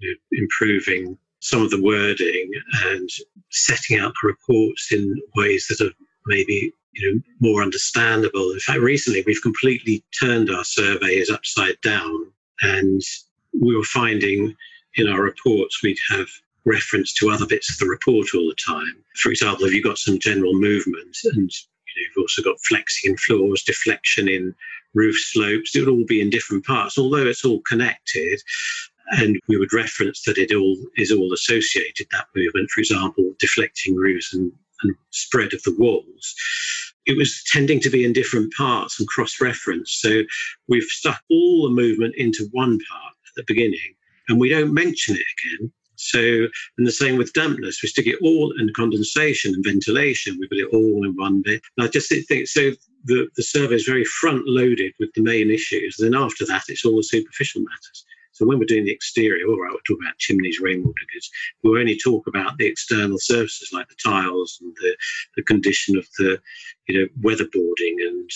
[0.00, 2.50] you know improving some of the wording
[2.86, 3.08] and
[3.50, 5.92] setting out the reports in ways that are
[6.26, 8.50] maybe you know, more understandable.
[8.52, 13.00] In fact, recently we've completely turned our surveys upside down, and
[13.60, 14.54] we were finding
[14.96, 16.28] in our reports we'd have
[16.64, 19.04] reference to other bits of the report all the time.
[19.16, 23.12] For example, if you've got some general movement and you know, you've also got flexing
[23.12, 24.54] in floors, deflection in
[24.94, 28.40] roof slopes, it would all be in different parts, although it's all connected.
[29.12, 33.94] And we would reference that it all is all associated, that movement, for example, deflecting
[33.94, 36.34] roofs and and spread of the walls,
[37.06, 39.92] it was tending to be in different parts and cross reference.
[40.00, 40.22] So
[40.68, 43.94] we've stuck all the movement into one part at the beginning
[44.28, 45.72] and we don't mention it again.
[45.96, 50.46] So, and the same with dampness, we stick it all in condensation and ventilation, we
[50.46, 51.62] put it all in one bit.
[51.76, 52.72] And I just think so.
[53.04, 55.96] The, the survey is very front loaded with the main issues.
[55.96, 58.04] Then after that, it's all the superficial matters.
[58.32, 61.30] So when we're doing the exterior, all right, we'll talk about chimneys, rainwater goods.
[61.62, 64.96] We'll only talk about the external surfaces like the tiles and the,
[65.36, 66.38] the condition of the,
[66.86, 68.30] you know, weatherboarding and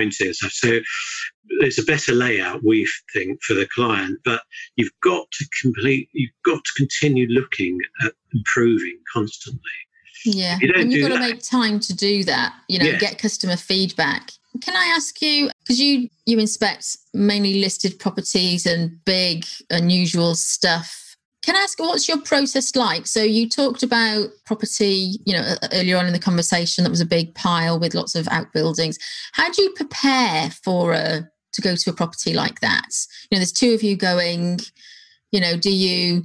[0.00, 0.52] and stuff.
[0.52, 0.80] So
[1.60, 4.42] there's a better layout, we think, for the client, but
[4.76, 9.60] you've got to complete, you've got to continue looking at improving constantly.
[10.24, 12.54] Yeah, you and you've got that, to make time to do that.
[12.68, 12.98] You know, Yeah.
[12.98, 14.30] get customer feedback.
[14.60, 21.01] Can I ask you because you you inspect mainly listed properties and big unusual stuff?
[21.42, 23.06] Can I ask what's your process like?
[23.06, 27.06] So you talked about property, you know, earlier on in the conversation that was a
[27.06, 28.98] big pile with lots of outbuildings.
[29.32, 32.88] How do you prepare for a to go to a property like that?
[33.30, 34.60] You know, there's two of you going.
[35.32, 36.24] You know, do you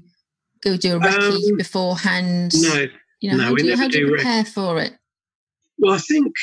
[0.63, 2.51] go do a recce Um, beforehand?
[2.56, 2.86] no,
[3.19, 4.93] You know, No, how we do you, never how do you prepare for it?
[5.80, 6.34] Well, I think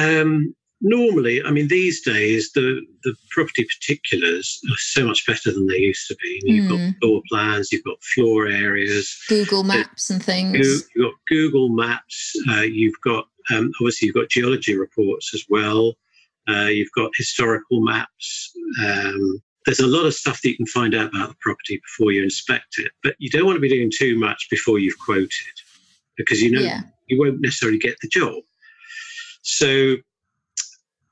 [0.00, 0.54] um,
[0.84, 5.78] normally, I mean, these days the the property particulars are so much better than they
[5.78, 6.40] used to be.
[6.44, 6.76] You've Hmm.
[6.76, 10.56] got floor plans, you've got floor areas, Google Maps and things.
[10.58, 15.44] you- you've got Google Maps, uh, you've got um, obviously you've got geology reports as
[15.50, 15.96] well.
[16.48, 18.52] Uh, you've got historical maps.
[18.82, 22.12] Um, there's a lot of stuff that you can find out about the property before
[22.12, 25.28] you inspect it, but you don't want to be doing too much before you've quoted
[26.16, 26.82] because you know yeah.
[27.08, 28.42] you won't necessarily get the job.
[29.42, 29.96] So,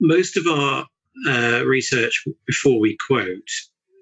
[0.02, 0.84] most of our
[1.28, 3.48] uh, research before we quote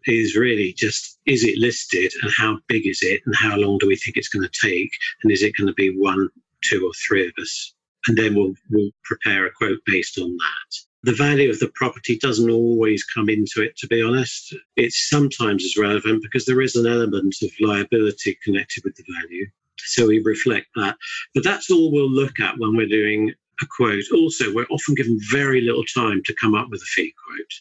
[0.07, 3.87] is really just is it listed and how big is it and how long do
[3.87, 4.91] we think it's going to take
[5.23, 6.29] and is it going to be one,
[6.65, 7.75] two, or three of us?
[8.07, 10.79] And then we'll, we'll prepare a quote based on that.
[11.03, 14.55] The value of the property doesn't always come into it, to be honest.
[14.77, 19.47] It sometimes is relevant because there is an element of liability connected with the value.
[19.79, 20.97] So we reflect that.
[21.35, 24.05] But that's all we'll look at when we're doing a quote.
[24.12, 27.53] Also, we're often given very little time to come up with a fee quote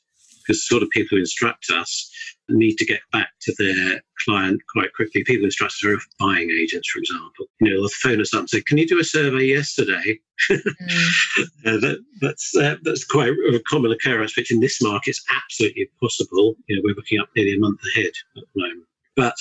[0.49, 2.11] because sort of people who instruct us
[2.49, 5.23] need to get back to their client quite quickly.
[5.23, 7.45] People who instruct us are buying agents, for example.
[7.61, 11.43] You know, they'll phone us up and say, "Can you do a survey yesterday?" Mm.
[11.65, 15.89] Uh, that, that's uh, that's quite a common occurrence, which in this market is absolutely
[16.01, 16.55] possible.
[16.67, 18.87] You know, we're looking up nearly a month ahead at the moment.
[19.15, 19.35] But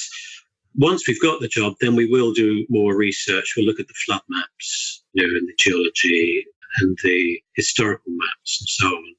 [0.77, 3.55] once we've got the job, then we will do more research.
[3.57, 6.45] We'll look at the flood maps, you know, and the geology
[6.81, 9.15] and the historical maps and so on.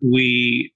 [0.00, 0.72] We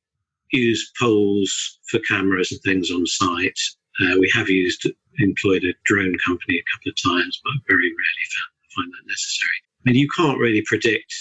[0.53, 3.59] use poles for cameras and things on site.
[4.03, 4.87] Uh, we have used
[5.19, 9.51] employed a drone company a couple of times, but very rarely found, find that necessary.
[9.87, 11.13] I mean, you can't really predict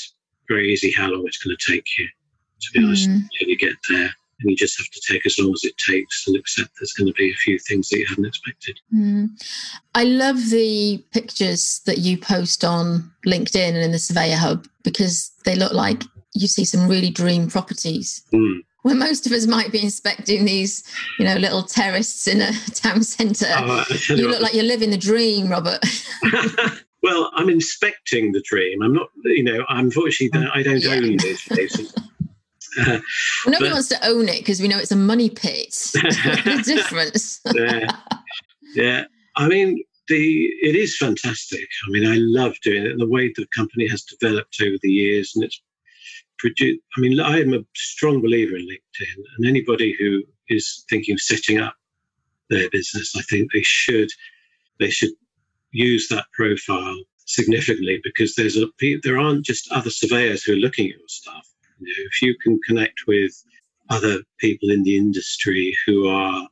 [0.47, 2.07] very easy how long it's going to take you.
[2.61, 3.15] To be honest, Mm.
[3.15, 6.27] until you get there, and you just have to take as long as it takes
[6.27, 8.79] and accept there's going to be a few things that you hadn't expected.
[8.93, 9.29] Mm.
[9.95, 15.31] I love the pictures that you post on LinkedIn and in the Surveyor Hub because
[15.45, 18.23] they look like you see some really dream properties.
[18.33, 18.61] Mm.
[18.83, 20.83] Where most of us might be inspecting these,
[21.19, 23.45] you know, little terraces in a town centre.
[23.49, 25.79] Oh, you you what, look like you're living the dream, Robert.
[27.03, 28.81] well, I'm inspecting the dream.
[28.81, 30.93] I'm not, you know, unfortunately, I don't Yeah.
[30.93, 31.93] own these places.
[32.79, 32.99] Uh,
[33.45, 35.69] Nobody But- wants to own it because we know it's a money pit.
[35.93, 37.39] the difference.
[37.53, 37.87] yeah,
[38.75, 39.03] yeah.
[39.37, 41.67] I mean, the it is fantastic.
[41.87, 42.97] I mean, I love doing it.
[42.97, 45.61] The way the company has developed over the years, and it's
[46.39, 46.81] produced.
[46.97, 51.21] I mean, I am a strong believer in LinkedIn, and anybody who is thinking of
[51.21, 51.75] setting up
[52.49, 54.09] their business, I think they should
[54.79, 55.11] they should
[55.71, 58.67] use that profile significantly because there's a
[59.03, 61.47] there aren't just other surveyors who are looking at your stuff.
[61.81, 63.31] Know, if you can connect with
[63.89, 66.47] other people in the industry who are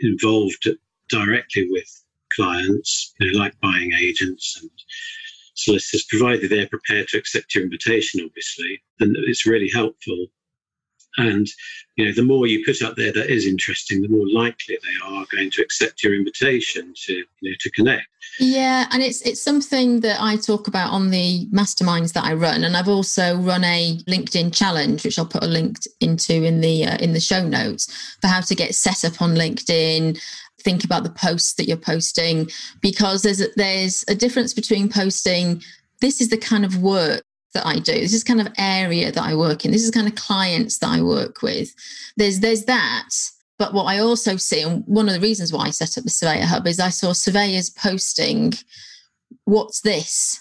[0.00, 0.68] involved
[1.08, 4.70] directly with clients, you know, like buying agents and
[5.54, 10.26] solicitors, provided they're prepared to accept your invitation, obviously, then it's really helpful.
[11.18, 11.48] And
[11.96, 15.06] you know, the more you put up there that is interesting, the more likely they
[15.06, 18.06] are going to accept your invitation to you know to connect.
[18.38, 22.62] Yeah, and it's it's something that I talk about on the masterminds that I run,
[22.62, 26.86] and I've also run a LinkedIn challenge, which I'll put a link into in the
[26.86, 30.22] uh, in the show notes for how to get set up on LinkedIn.
[30.62, 32.48] Think about the posts that you're posting
[32.80, 35.62] because there's a, there's a difference between posting.
[36.00, 37.22] This is the kind of work
[37.54, 37.92] that I do.
[37.92, 39.70] This is kind of area that I work in.
[39.70, 41.74] This is kind of clients that I work with.
[42.16, 43.10] There's there's that.
[43.58, 46.10] But what I also see, and one of the reasons why I set up the
[46.10, 48.52] Surveyor Hub is I saw surveyors posting,
[49.44, 50.40] What's this?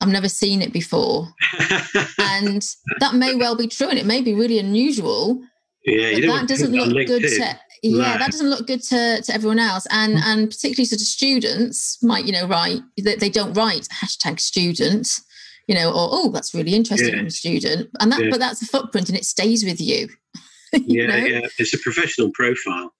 [0.00, 1.28] I've never seen it before.
[2.18, 2.66] And
[3.00, 5.42] that may well be true and it may be really unusual.
[5.84, 8.18] yeah, But you don't that doesn't put it on look good to yeah, No.
[8.18, 9.86] that doesn't look good to, to everyone else.
[9.90, 10.22] And mm.
[10.24, 15.20] and particularly sort of students might, you know, write they, they don't write hashtag student,
[15.70, 17.18] you know, or oh, that's really interesting Yeah.
[17.18, 17.90] from a student.
[18.00, 18.30] And that Yeah.
[18.30, 20.08] but that's a footprint and it stays with you.
[20.72, 21.16] You yeah, know?
[21.16, 22.92] yeah, it's a professional profile.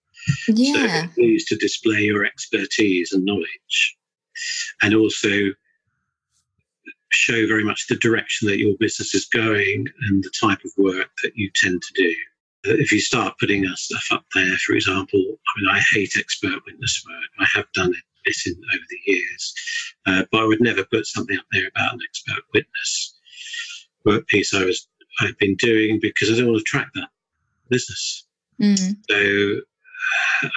[0.49, 1.07] Yeah.
[1.07, 3.97] So needs to display your expertise and knowledge,
[4.83, 5.51] and also
[7.13, 11.11] show very much the direction that your business is going and the type of work
[11.23, 12.15] that you tend to do.
[12.67, 16.13] Uh, If you start putting our stuff up there, for example, I mean, I hate
[16.17, 17.31] expert witness work.
[17.39, 19.55] I have done it bit in over the years,
[20.07, 23.15] uh, but I would never put something up there about an expert witness
[24.05, 24.87] work piece I was
[25.21, 27.09] I've been doing because I don't want to track that
[27.69, 28.27] business.
[28.61, 28.97] Mm.
[29.09, 29.61] So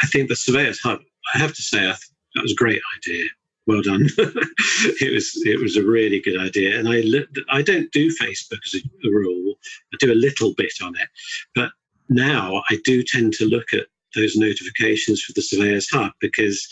[0.02, 1.00] I think the surveyors hub.
[1.34, 3.26] I have to say, I th- that was a great idea.
[3.66, 4.08] Well done.
[4.18, 7.04] it was it was a really good idea, and I
[7.50, 9.56] I don't do Facebook as a rule.
[9.94, 11.08] I do a little bit on it,
[11.56, 11.72] but
[12.10, 16.68] now I do tend to look at those notifications for the surveyors hub because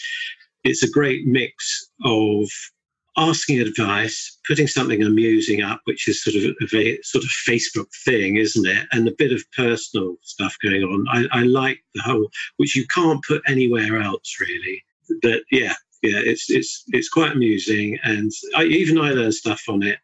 [0.64, 2.48] it's a great mix of
[3.18, 6.44] asking advice, putting something amusing up, which is sort of
[6.74, 8.88] a sort of Facebook thing, isn't it?
[8.92, 11.06] And a bit of personal stuff going on.
[11.10, 14.84] I, I like the whole, which you can't put anywhere else really.
[15.22, 19.84] But yeah, yeah, it's it's it's quite amusing, and I, even I learned stuff on
[19.84, 20.00] it.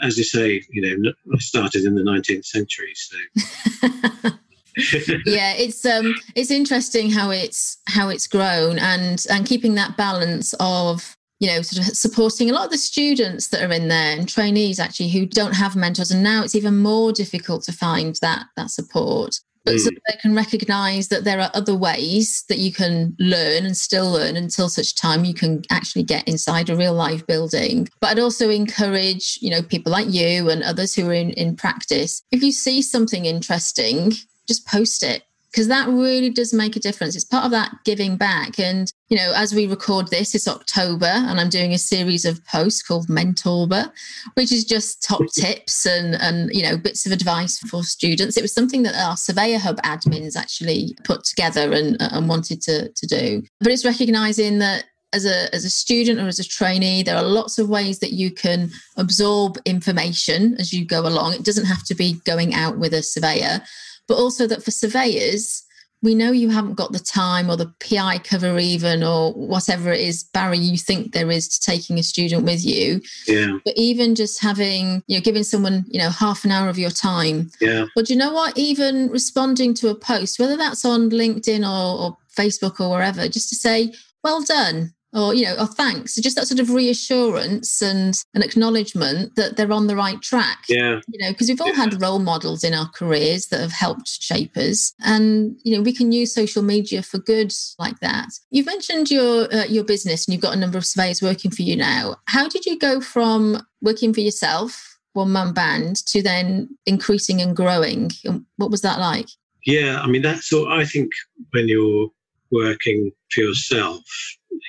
[0.00, 4.30] As you say, you know, I started in the 19th century, so.
[5.26, 10.54] yeah it's um it's interesting how it's how it's grown and and keeping that balance
[10.60, 14.16] of you know, sort of supporting a lot of the students that are in there
[14.16, 16.10] and trainees actually who don't have mentors.
[16.10, 19.40] And now it's even more difficult to find that that support.
[19.64, 19.80] But mm.
[19.80, 24.12] so they can recognize that there are other ways that you can learn and still
[24.12, 27.88] learn until such time you can actually get inside a real life building.
[28.00, 31.56] But I'd also encourage, you know, people like you and others who are in, in
[31.56, 34.12] practice, if you see something interesting,
[34.46, 35.24] just post it
[35.56, 37.16] because that really does make a difference.
[37.16, 38.60] It's part of that giving back.
[38.60, 42.44] And, you know, as we record this, it's October and I'm doing a series of
[42.44, 43.90] posts called Mentorber,
[44.34, 48.36] which is just top tips and, and, you know, bits of advice for students.
[48.36, 52.90] It was something that our Surveyor Hub admins actually put together and, and wanted to,
[52.90, 53.42] to do.
[53.60, 54.84] But it's recognizing that
[55.14, 58.12] as a as a student or as a trainee there are lots of ways that
[58.12, 62.76] you can absorb information as you go along it doesn't have to be going out
[62.76, 63.62] with a surveyor
[64.08, 65.66] but also that for surveyors,
[66.02, 70.00] we know you haven't got the time or the PI cover even or whatever it
[70.00, 73.00] is, Barry, you think there is to taking a student with you.
[73.26, 73.58] Yeah.
[73.64, 76.90] But even just having, you know, giving someone, you know, half an hour of your
[76.90, 77.50] time.
[77.60, 77.86] Yeah.
[77.94, 78.56] But you know what?
[78.56, 83.48] Even responding to a post, whether that's on LinkedIn or, or Facebook or wherever, just
[83.48, 83.92] to say,
[84.22, 86.14] well done or you know or thanks.
[86.14, 90.64] So just that sort of reassurance and an acknowledgement that they're on the right track.
[90.68, 91.00] Yeah.
[91.08, 91.84] You know because we've all yeah.
[91.84, 94.92] had role models in our careers that have helped shape us.
[95.02, 98.28] And you know we can use social media for good like that.
[98.50, 101.62] You've mentioned your uh, your business and you've got a number of surveyors working for
[101.62, 102.16] you now.
[102.26, 107.56] How did you go from working for yourself one man band to then increasing and
[107.56, 108.10] growing?
[108.24, 109.28] And what was that like?
[109.64, 111.10] Yeah i mean that's all i think
[111.50, 112.08] when you're
[112.52, 114.04] working for yourself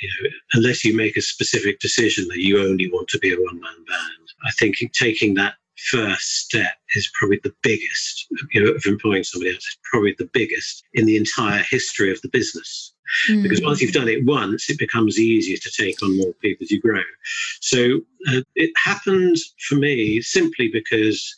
[0.02, 0.16] you know,
[0.58, 3.86] unless you make a specific decision that you only want to be a one man
[3.88, 5.53] band, I think taking that
[5.91, 10.30] first step is probably the biggest, you know, of employing somebody else is probably the
[10.34, 12.93] biggest in the entire history of the business.
[13.30, 13.43] Mm.
[13.43, 16.72] Because once you've done it once, it becomes easier to take on more people as
[16.72, 17.03] you grow.
[17.62, 17.99] So
[18.30, 19.38] uh, it happened
[19.68, 21.34] for me simply because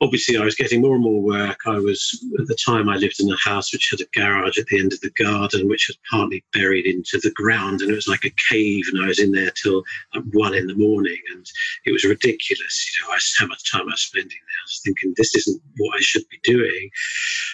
[0.00, 1.60] obviously I was getting more and more work.
[1.66, 4.66] I was at the time I lived in a house which had a garage at
[4.66, 8.08] the end of the garden, which was partly buried into the ground, and it was
[8.08, 8.84] like a cave.
[8.92, 9.82] And I was in there till
[10.14, 11.46] like one in the morning, and
[11.84, 12.96] it was ridiculous.
[12.96, 14.60] You know, I, how much time I was spending there.
[14.60, 16.90] I was thinking this isn't what I should be doing.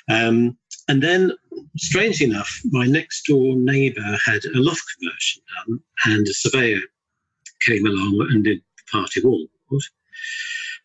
[0.08, 1.32] Um, and then,
[1.78, 6.80] strangely enough, my next door neighbour had a loft conversion done, and a surveyor
[7.60, 8.60] came along and did
[8.92, 9.46] party wall.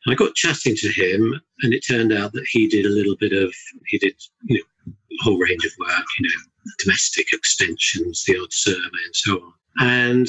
[0.08, 3.34] I got chatting to him, and it turned out that he did a little bit
[3.34, 3.54] of,
[3.88, 8.54] he did, you know, a whole range of work, you know, domestic extensions, the odd
[8.54, 9.54] survey, and so on.
[9.80, 10.28] And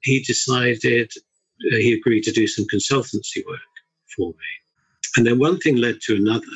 [0.00, 1.10] he decided,
[1.72, 3.60] uh, he agreed to do some consultancy work
[4.16, 4.36] for me.
[5.16, 6.46] And then one thing led to another.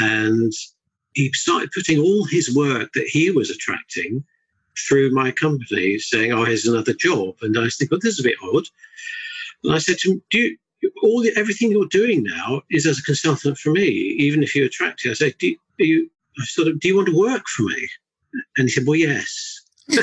[0.00, 0.52] And
[1.14, 4.24] he started putting all his work that he was attracting
[4.86, 7.34] through my company, saying, Oh, here's another job.
[7.42, 8.64] And I thinking, well, this is a bit odd.
[9.64, 10.56] And I said to him, Do you,
[11.02, 13.86] all the, everything you're doing now is as a consultant for me.
[14.18, 16.10] Even if you attract it, I say, do you, you
[16.44, 17.88] sort of, do you want to work for me?
[18.56, 19.60] And he said, well, yes.
[19.90, 20.02] so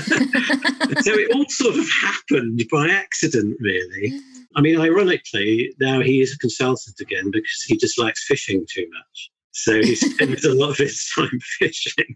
[1.14, 4.20] it all sort of happened by accident, really.
[4.56, 9.32] I mean, ironically, now he is a consultant again because he dislikes fishing too much.
[9.52, 12.16] So he spends a lot of his time fishing.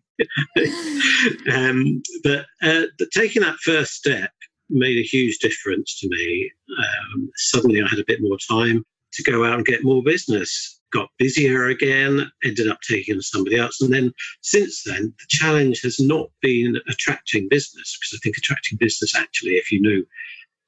[1.54, 4.32] um, but, uh, but taking that first step
[4.70, 6.52] made a huge difference to me.
[6.78, 10.80] Um, suddenly, I had a bit more time to go out and get more business.
[10.92, 13.80] Got busier again, ended up taking on somebody else.
[13.80, 14.12] And then
[14.42, 19.52] since then, the challenge has not been attracting business, because I think attracting business actually,
[19.52, 20.02] if you know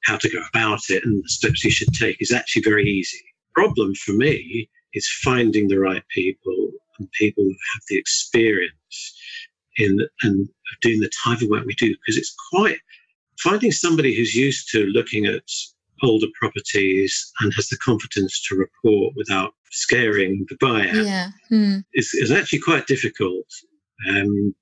[0.04, 3.18] how to go about it and the steps you should take, is actually very easy.
[3.54, 9.18] Problem for me is finding the right people and people who have the experience
[9.78, 10.48] in and
[10.82, 12.78] doing the type of work we do, because it's quite
[13.38, 15.42] finding somebody who's used to looking at
[16.02, 21.28] older properties and has the confidence to report without scaring the buyer yeah.
[21.48, 21.78] Hmm.
[21.94, 23.46] is, is actually quite difficult.
[24.08, 24.54] Um,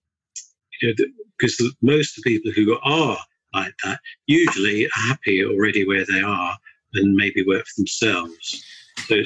[0.81, 0.95] you know,
[1.39, 3.19] because most of the people who are
[3.55, 6.57] like that usually are happy already where they are
[6.95, 8.65] and maybe work for themselves.
[9.07, 9.17] So,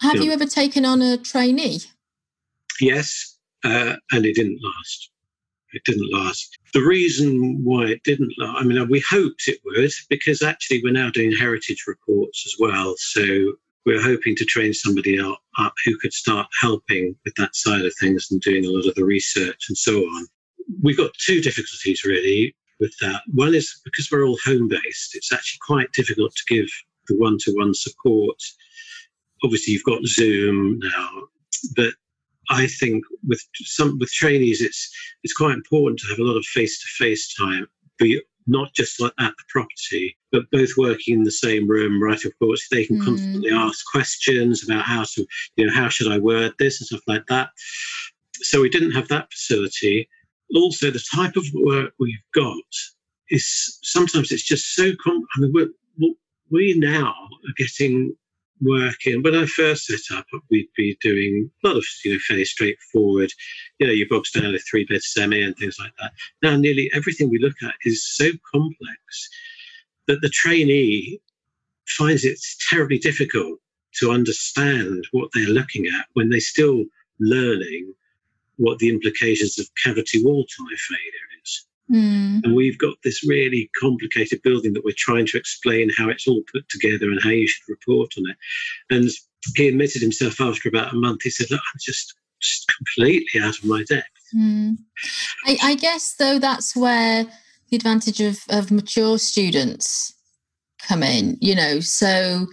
[0.00, 1.80] have you, know, you ever taken on a trainee?
[2.80, 5.10] Yes, uh, and it didn't last.
[5.76, 6.58] It didn't last.
[6.72, 10.92] The reason why it didn't last, I mean, we hoped it would because actually we're
[10.92, 12.94] now doing heritage reports as well.
[12.96, 13.22] So
[13.84, 18.28] we're hoping to train somebody up who could start helping with that side of things
[18.30, 20.26] and doing a lot of the research and so on.
[20.82, 23.20] We've got two difficulties really with that.
[23.34, 26.68] One is because we're all home based, it's actually quite difficult to give
[27.06, 28.36] the one to one support.
[29.44, 31.10] Obviously, you've got Zoom now,
[31.76, 31.92] but
[32.50, 34.90] I think with some with trainees, it's
[35.22, 37.66] it's quite important to have a lot of face to face time,
[37.98, 42.68] be not just at the property, but both working in the same room, writing reports.
[42.68, 43.04] They can mm.
[43.04, 45.26] constantly ask questions about how to,
[45.56, 47.50] you know, how should I word this and stuff like that.
[48.34, 50.08] So we didn't have that facility.
[50.54, 52.56] Also, the type of work we've got
[53.30, 54.92] is sometimes it's just so.
[55.02, 56.12] Com- I mean, we're,
[56.50, 58.14] we now are getting
[58.60, 59.22] working.
[59.22, 63.30] When I first set up, we'd be doing a lot of, you know, fairly straightforward,
[63.78, 66.12] you know, your bog standard three bed semi and things like that.
[66.42, 69.28] Now, nearly everything we look at is so complex
[70.06, 71.20] that the trainee
[71.86, 72.38] finds it
[72.70, 73.58] terribly difficult
[73.94, 76.84] to understand what they're looking at when they're still
[77.20, 77.92] learning
[78.56, 81.26] what the implications of cavity wall tie failure
[81.90, 82.44] Mm.
[82.44, 86.42] And we've got this really complicated building that we're trying to explain how it's all
[86.52, 88.36] put together and how you should report on it.
[88.90, 89.08] And
[89.54, 93.58] he admitted himself after about a month, he said, Look, I'm just, just completely out
[93.58, 94.08] of my depth.
[94.36, 94.76] Mm.
[95.46, 97.26] I, I guess, though, that's where
[97.70, 100.14] the advantage of, of mature students
[100.86, 101.80] come in, you know.
[101.80, 102.46] So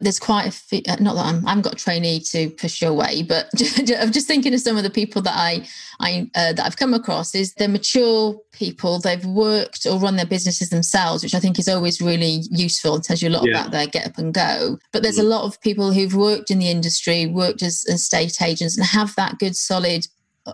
[0.00, 2.80] there's quite a few, uh, not that I'm, I haven't got a trainee to push
[2.80, 3.48] your way, but
[3.98, 5.66] I'm just thinking of some of the people that I,
[6.00, 9.00] I uh, that I've come across is they're mature people.
[9.00, 13.02] They've worked or run their businesses themselves, which I think is always really useful and
[13.02, 13.52] tells you a lot yeah.
[13.52, 14.78] about their get up and go.
[14.92, 15.24] But there's mm.
[15.24, 19.14] a lot of people who've worked in the industry, worked as estate agents, and have
[19.16, 20.06] that good solid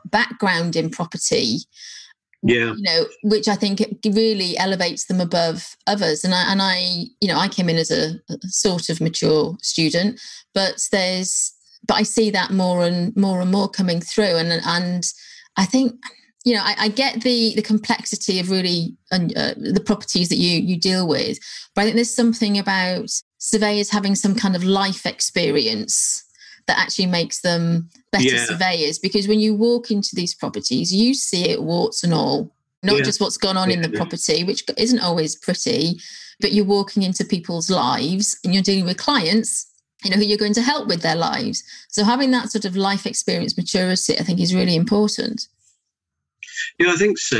[0.06, 1.58] background in property
[2.44, 2.74] yeah.
[2.76, 6.24] you know which i think really elevates them above others.
[6.24, 9.56] And i and i you know i came in as a, a, sort of mature
[9.62, 10.20] student
[10.52, 11.52] but there's
[11.86, 14.36] but i see that more and more and more coming through.
[14.36, 15.04] And and
[15.56, 15.94] i think
[16.44, 19.18] you know i, I get the the complexity of really uh,
[19.56, 21.38] the properties that you you deal with
[21.74, 26.23] but i think there's something about surveyors having some kind of life experience
[26.66, 28.44] that actually makes them better yeah.
[28.44, 32.96] surveyors because when you walk into these properties, you see it warts and all, not
[32.96, 33.02] yeah.
[33.02, 33.76] just what's gone on yeah.
[33.76, 35.98] in the property, which isn't always pretty,
[36.40, 39.70] but you're walking into people's lives and you're dealing with clients
[40.04, 42.76] you know who you're going to help with their lives so having that sort of
[42.76, 45.48] life experience maturity i think is really important
[46.78, 47.38] yeah i think so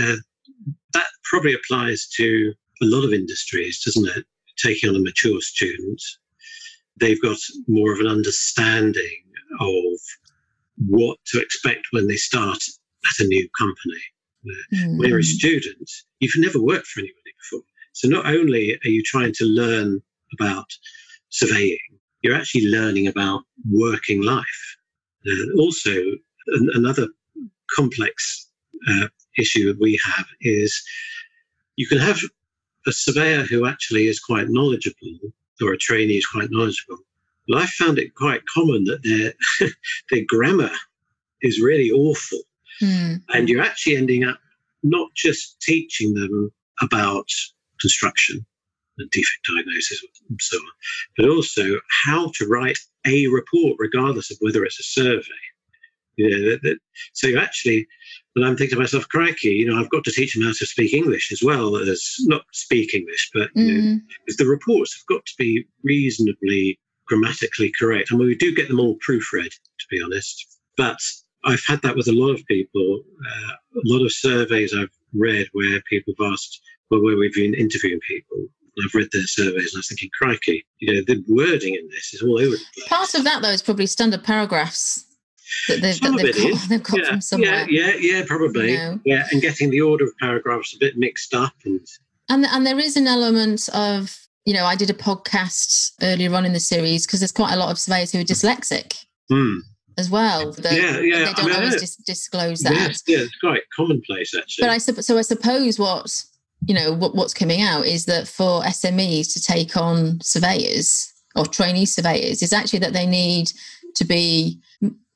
[0.00, 0.16] uh,
[0.92, 4.24] that probably applies to a lot of industries doesn't it
[4.56, 6.00] taking on a mature student
[7.00, 7.38] they've got
[7.68, 9.22] more of an understanding
[9.60, 9.98] of
[10.86, 14.02] what to expect when they start at a new company.
[14.74, 14.98] Mm.
[14.98, 15.90] When you're a student,
[16.20, 17.64] you've never worked for anybody before.
[17.92, 20.00] So not only are you trying to learn
[20.32, 20.66] about
[21.28, 21.78] surveying,
[22.22, 24.76] you're actually learning about working life.
[25.26, 25.92] Uh, also,
[26.48, 27.08] an, another
[27.74, 28.48] complex
[28.88, 30.82] uh, issue that we have is
[31.76, 32.18] you can have
[32.86, 35.18] a surveyor who actually is quite knowledgeable
[35.60, 36.98] or a trainee is quite knowledgeable.
[37.48, 39.68] But I found it quite common that their
[40.10, 40.70] their grammar
[41.42, 42.40] is really awful,
[42.80, 43.20] mm.
[43.30, 44.38] and you're actually ending up
[44.82, 47.28] not just teaching them about
[47.80, 48.44] construction
[48.98, 50.72] and defect diagnosis and so on,
[51.16, 55.42] but also how to write a report, regardless of whether it's a survey.
[56.16, 56.78] You know, that, that,
[57.14, 57.86] so actually,
[58.34, 60.66] when I'm thinking to myself, crikey, you know, I've got to teach them how to
[60.66, 63.94] speak English as well as not speak English, but you mm.
[63.94, 68.08] know, the reports have got to be reasonably grammatically correct.
[68.10, 70.98] I mean, we do get them all proofread, to be honest, but
[71.44, 73.02] I've had that with a lot of people.
[73.26, 76.60] Uh, a lot of surveys I've read where people have asked,
[76.90, 78.46] well, where we've been interviewing people,
[78.82, 82.14] I've read their surveys and I was thinking, crikey, you know, the wording in this
[82.14, 82.88] is all over the place.
[82.88, 85.04] Part of that, though, is probably standard paragraphs
[85.68, 87.70] that they've, Some that they've, got, they've got yeah, from somewhere.
[87.70, 88.72] Yeah, yeah, yeah, probably.
[88.72, 89.00] You know?
[89.04, 91.54] Yeah, and getting the order of paragraphs a bit mixed up.
[91.64, 91.80] And...
[92.28, 96.44] and and there is an element of, you know, I did a podcast earlier on
[96.44, 99.04] in the series because there's quite a lot of surveyors who are dyslexic.
[99.30, 99.60] Mm.
[99.98, 101.18] As well, that, yeah, yeah.
[101.18, 102.72] They don't I mean, always dis- disclose that.
[102.72, 104.62] Yes, yeah, it's quite commonplace actually.
[104.62, 106.24] But I so I suppose what
[106.66, 111.44] you know what, what's coming out is that for SMEs to take on surveyors or
[111.44, 113.52] trainee surveyors is actually that they need
[113.96, 114.60] to be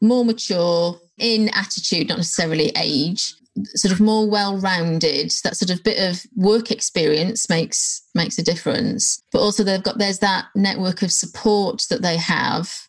[0.01, 3.35] more mature in attitude, not necessarily age,
[3.75, 5.33] sort of more well-rounded.
[5.45, 9.23] That sort of bit of work experience makes makes a difference.
[9.33, 12.87] But also they've got there's that network of support that they have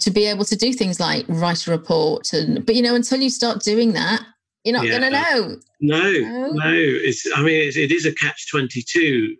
[0.00, 3.18] to be able to do things like write a report and but you know until
[3.18, 4.22] you start doing that
[4.62, 4.98] you're not yeah.
[4.98, 6.72] going to know no no, no.
[6.74, 9.34] it's i mean it, it is a catch 22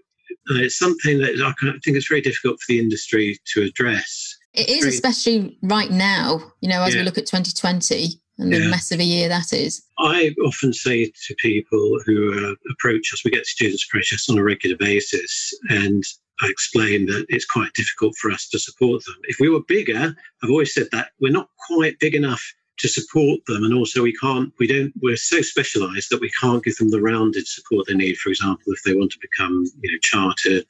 [0.50, 1.52] uh, it's something that I
[1.84, 4.29] think it's very difficult for the industry to address.
[4.52, 7.00] It is, especially right now, you know, as yeah.
[7.00, 9.82] we look at 2020 and the mess of a year that is.
[9.98, 14.38] I often say to people who uh, approach us, we get students approach us on
[14.38, 16.02] a regular basis, and
[16.40, 19.16] I explain that it's quite difficult for us to support them.
[19.24, 22.42] If we were bigger, I've always said that we're not quite big enough
[22.78, 26.64] to support them and also we can't we don't we're so specialized that we can't
[26.64, 29.92] give them the rounded support they need for example if they want to become you
[29.92, 30.64] know chartered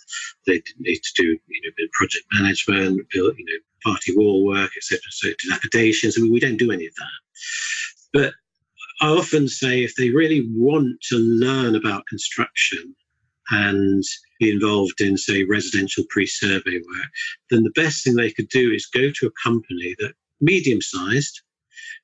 [0.44, 5.00] they need to do you know project management build you know party wall work etc
[5.10, 6.16] so dilapidations.
[6.16, 7.20] I mean, we don't do any of that.
[8.12, 8.32] But
[9.02, 12.94] i often say if they really want to learn about construction
[13.50, 14.04] and
[14.38, 17.10] be involved in say residential pre-survey work
[17.50, 21.40] then the best thing they could do is go to a company that medium sized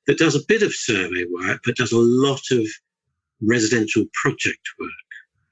[0.07, 2.67] that does a bit of survey work, but does a lot of
[3.43, 4.91] residential project work,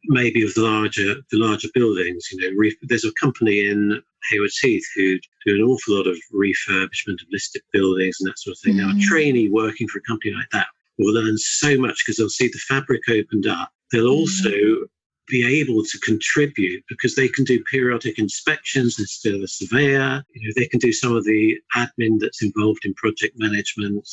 [0.07, 2.29] maybe of the larger the larger buildings.
[2.33, 6.19] You know, re- there's a company in Haywards Heath who do an awful lot of
[6.33, 8.75] refurbishment of listed buildings and that sort of thing.
[8.75, 8.87] Mm-hmm.
[8.87, 9.03] Now, a mm.
[9.03, 10.67] trainee working for a company like that
[10.99, 13.71] will learn so much because they'll see the fabric opened up.
[13.93, 14.11] They'll mm-hmm.
[14.11, 14.87] also
[15.27, 18.99] be able to contribute because they can do periodic inspections.
[18.99, 20.25] instead of a surveyor.
[20.35, 24.07] You know, they can do some of the admin that's involved in project management.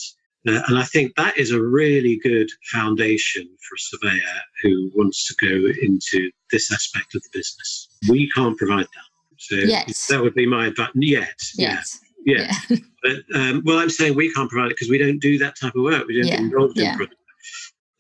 [0.48, 5.28] Uh, and I think that is a really good foundation for a surveyor who wants
[5.28, 7.90] to go into this aspect of the business.
[8.10, 9.38] We can't provide that.
[9.38, 10.08] So yes.
[10.08, 10.90] that would be my advice.
[10.96, 11.36] Yet.
[11.56, 12.00] Yes.
[12.26, 12.52] Yeah.
[12.70, 12.78] yeah.
[13.04, 15.76] but, um, well, I'm saying we can't provide it because we don't do that type
[15.76, 16.08] of work.
[16.08, 16.38] We don't yeah.
[16.38, 17.06] get involved in yeah.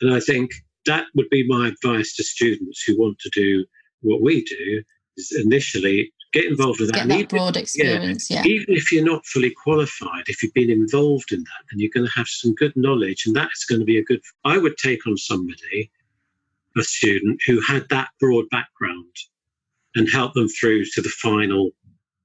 [0.01, 0.51] And I think
[0.87, 3.65] that would be my advice to students who want to do
[4.01, 4.83] what we do
[5.17, 7.07] is initially get involved with that.
[7.07, 10.69] Get that broad experience, yeah, yeah, Even if you're not fully qualified, if you've been
[10.69, 13.85] involved in that, then you're going to have some good knowledge, and that's going to
[13.85, 14.21] be a good.
[14.43, 15.91] I would take on somebody,
[16.77, 19.15] a student who had that broad background,
[19.95, 21.71] and help them through to the final,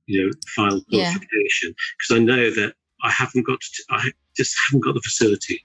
[0.07, 1.75] you know, final qualification.
[1.99, 2.17] Because yeah.
[2.17, 5.65] I know that I haven't got, to, I just haven't got the facility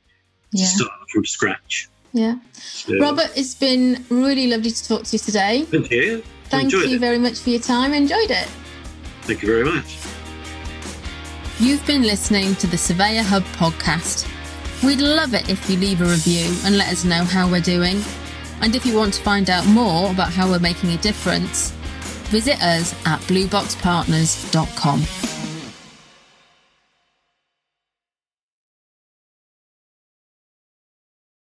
[0.52, 0.66] yeah.
[0.66, 1.90] to start from scratch.
[2.14, 2.36] Yeah.
[2.54, 5.64] So, Robert, it's been really lovely to talk to you today.
[5.64, 6.24] Thank you.
[6.46, 7.00] Thank you it.
[7.00, 7.94] very much for your time.
[7.94, 8.48] Enjoyed it.
[9.22, 9.98] Thank you very much.
[11.60, 14.28] You've been listening to the Surveyor Hub podcast.
[14.84, 18.02] We'd love it if you leave a review and let us know how we're doing.
[18.62, 21.72] And if you want to find out more about how we're making a difference,
[22.30, 25.41] visit us at blueboxpartners.com.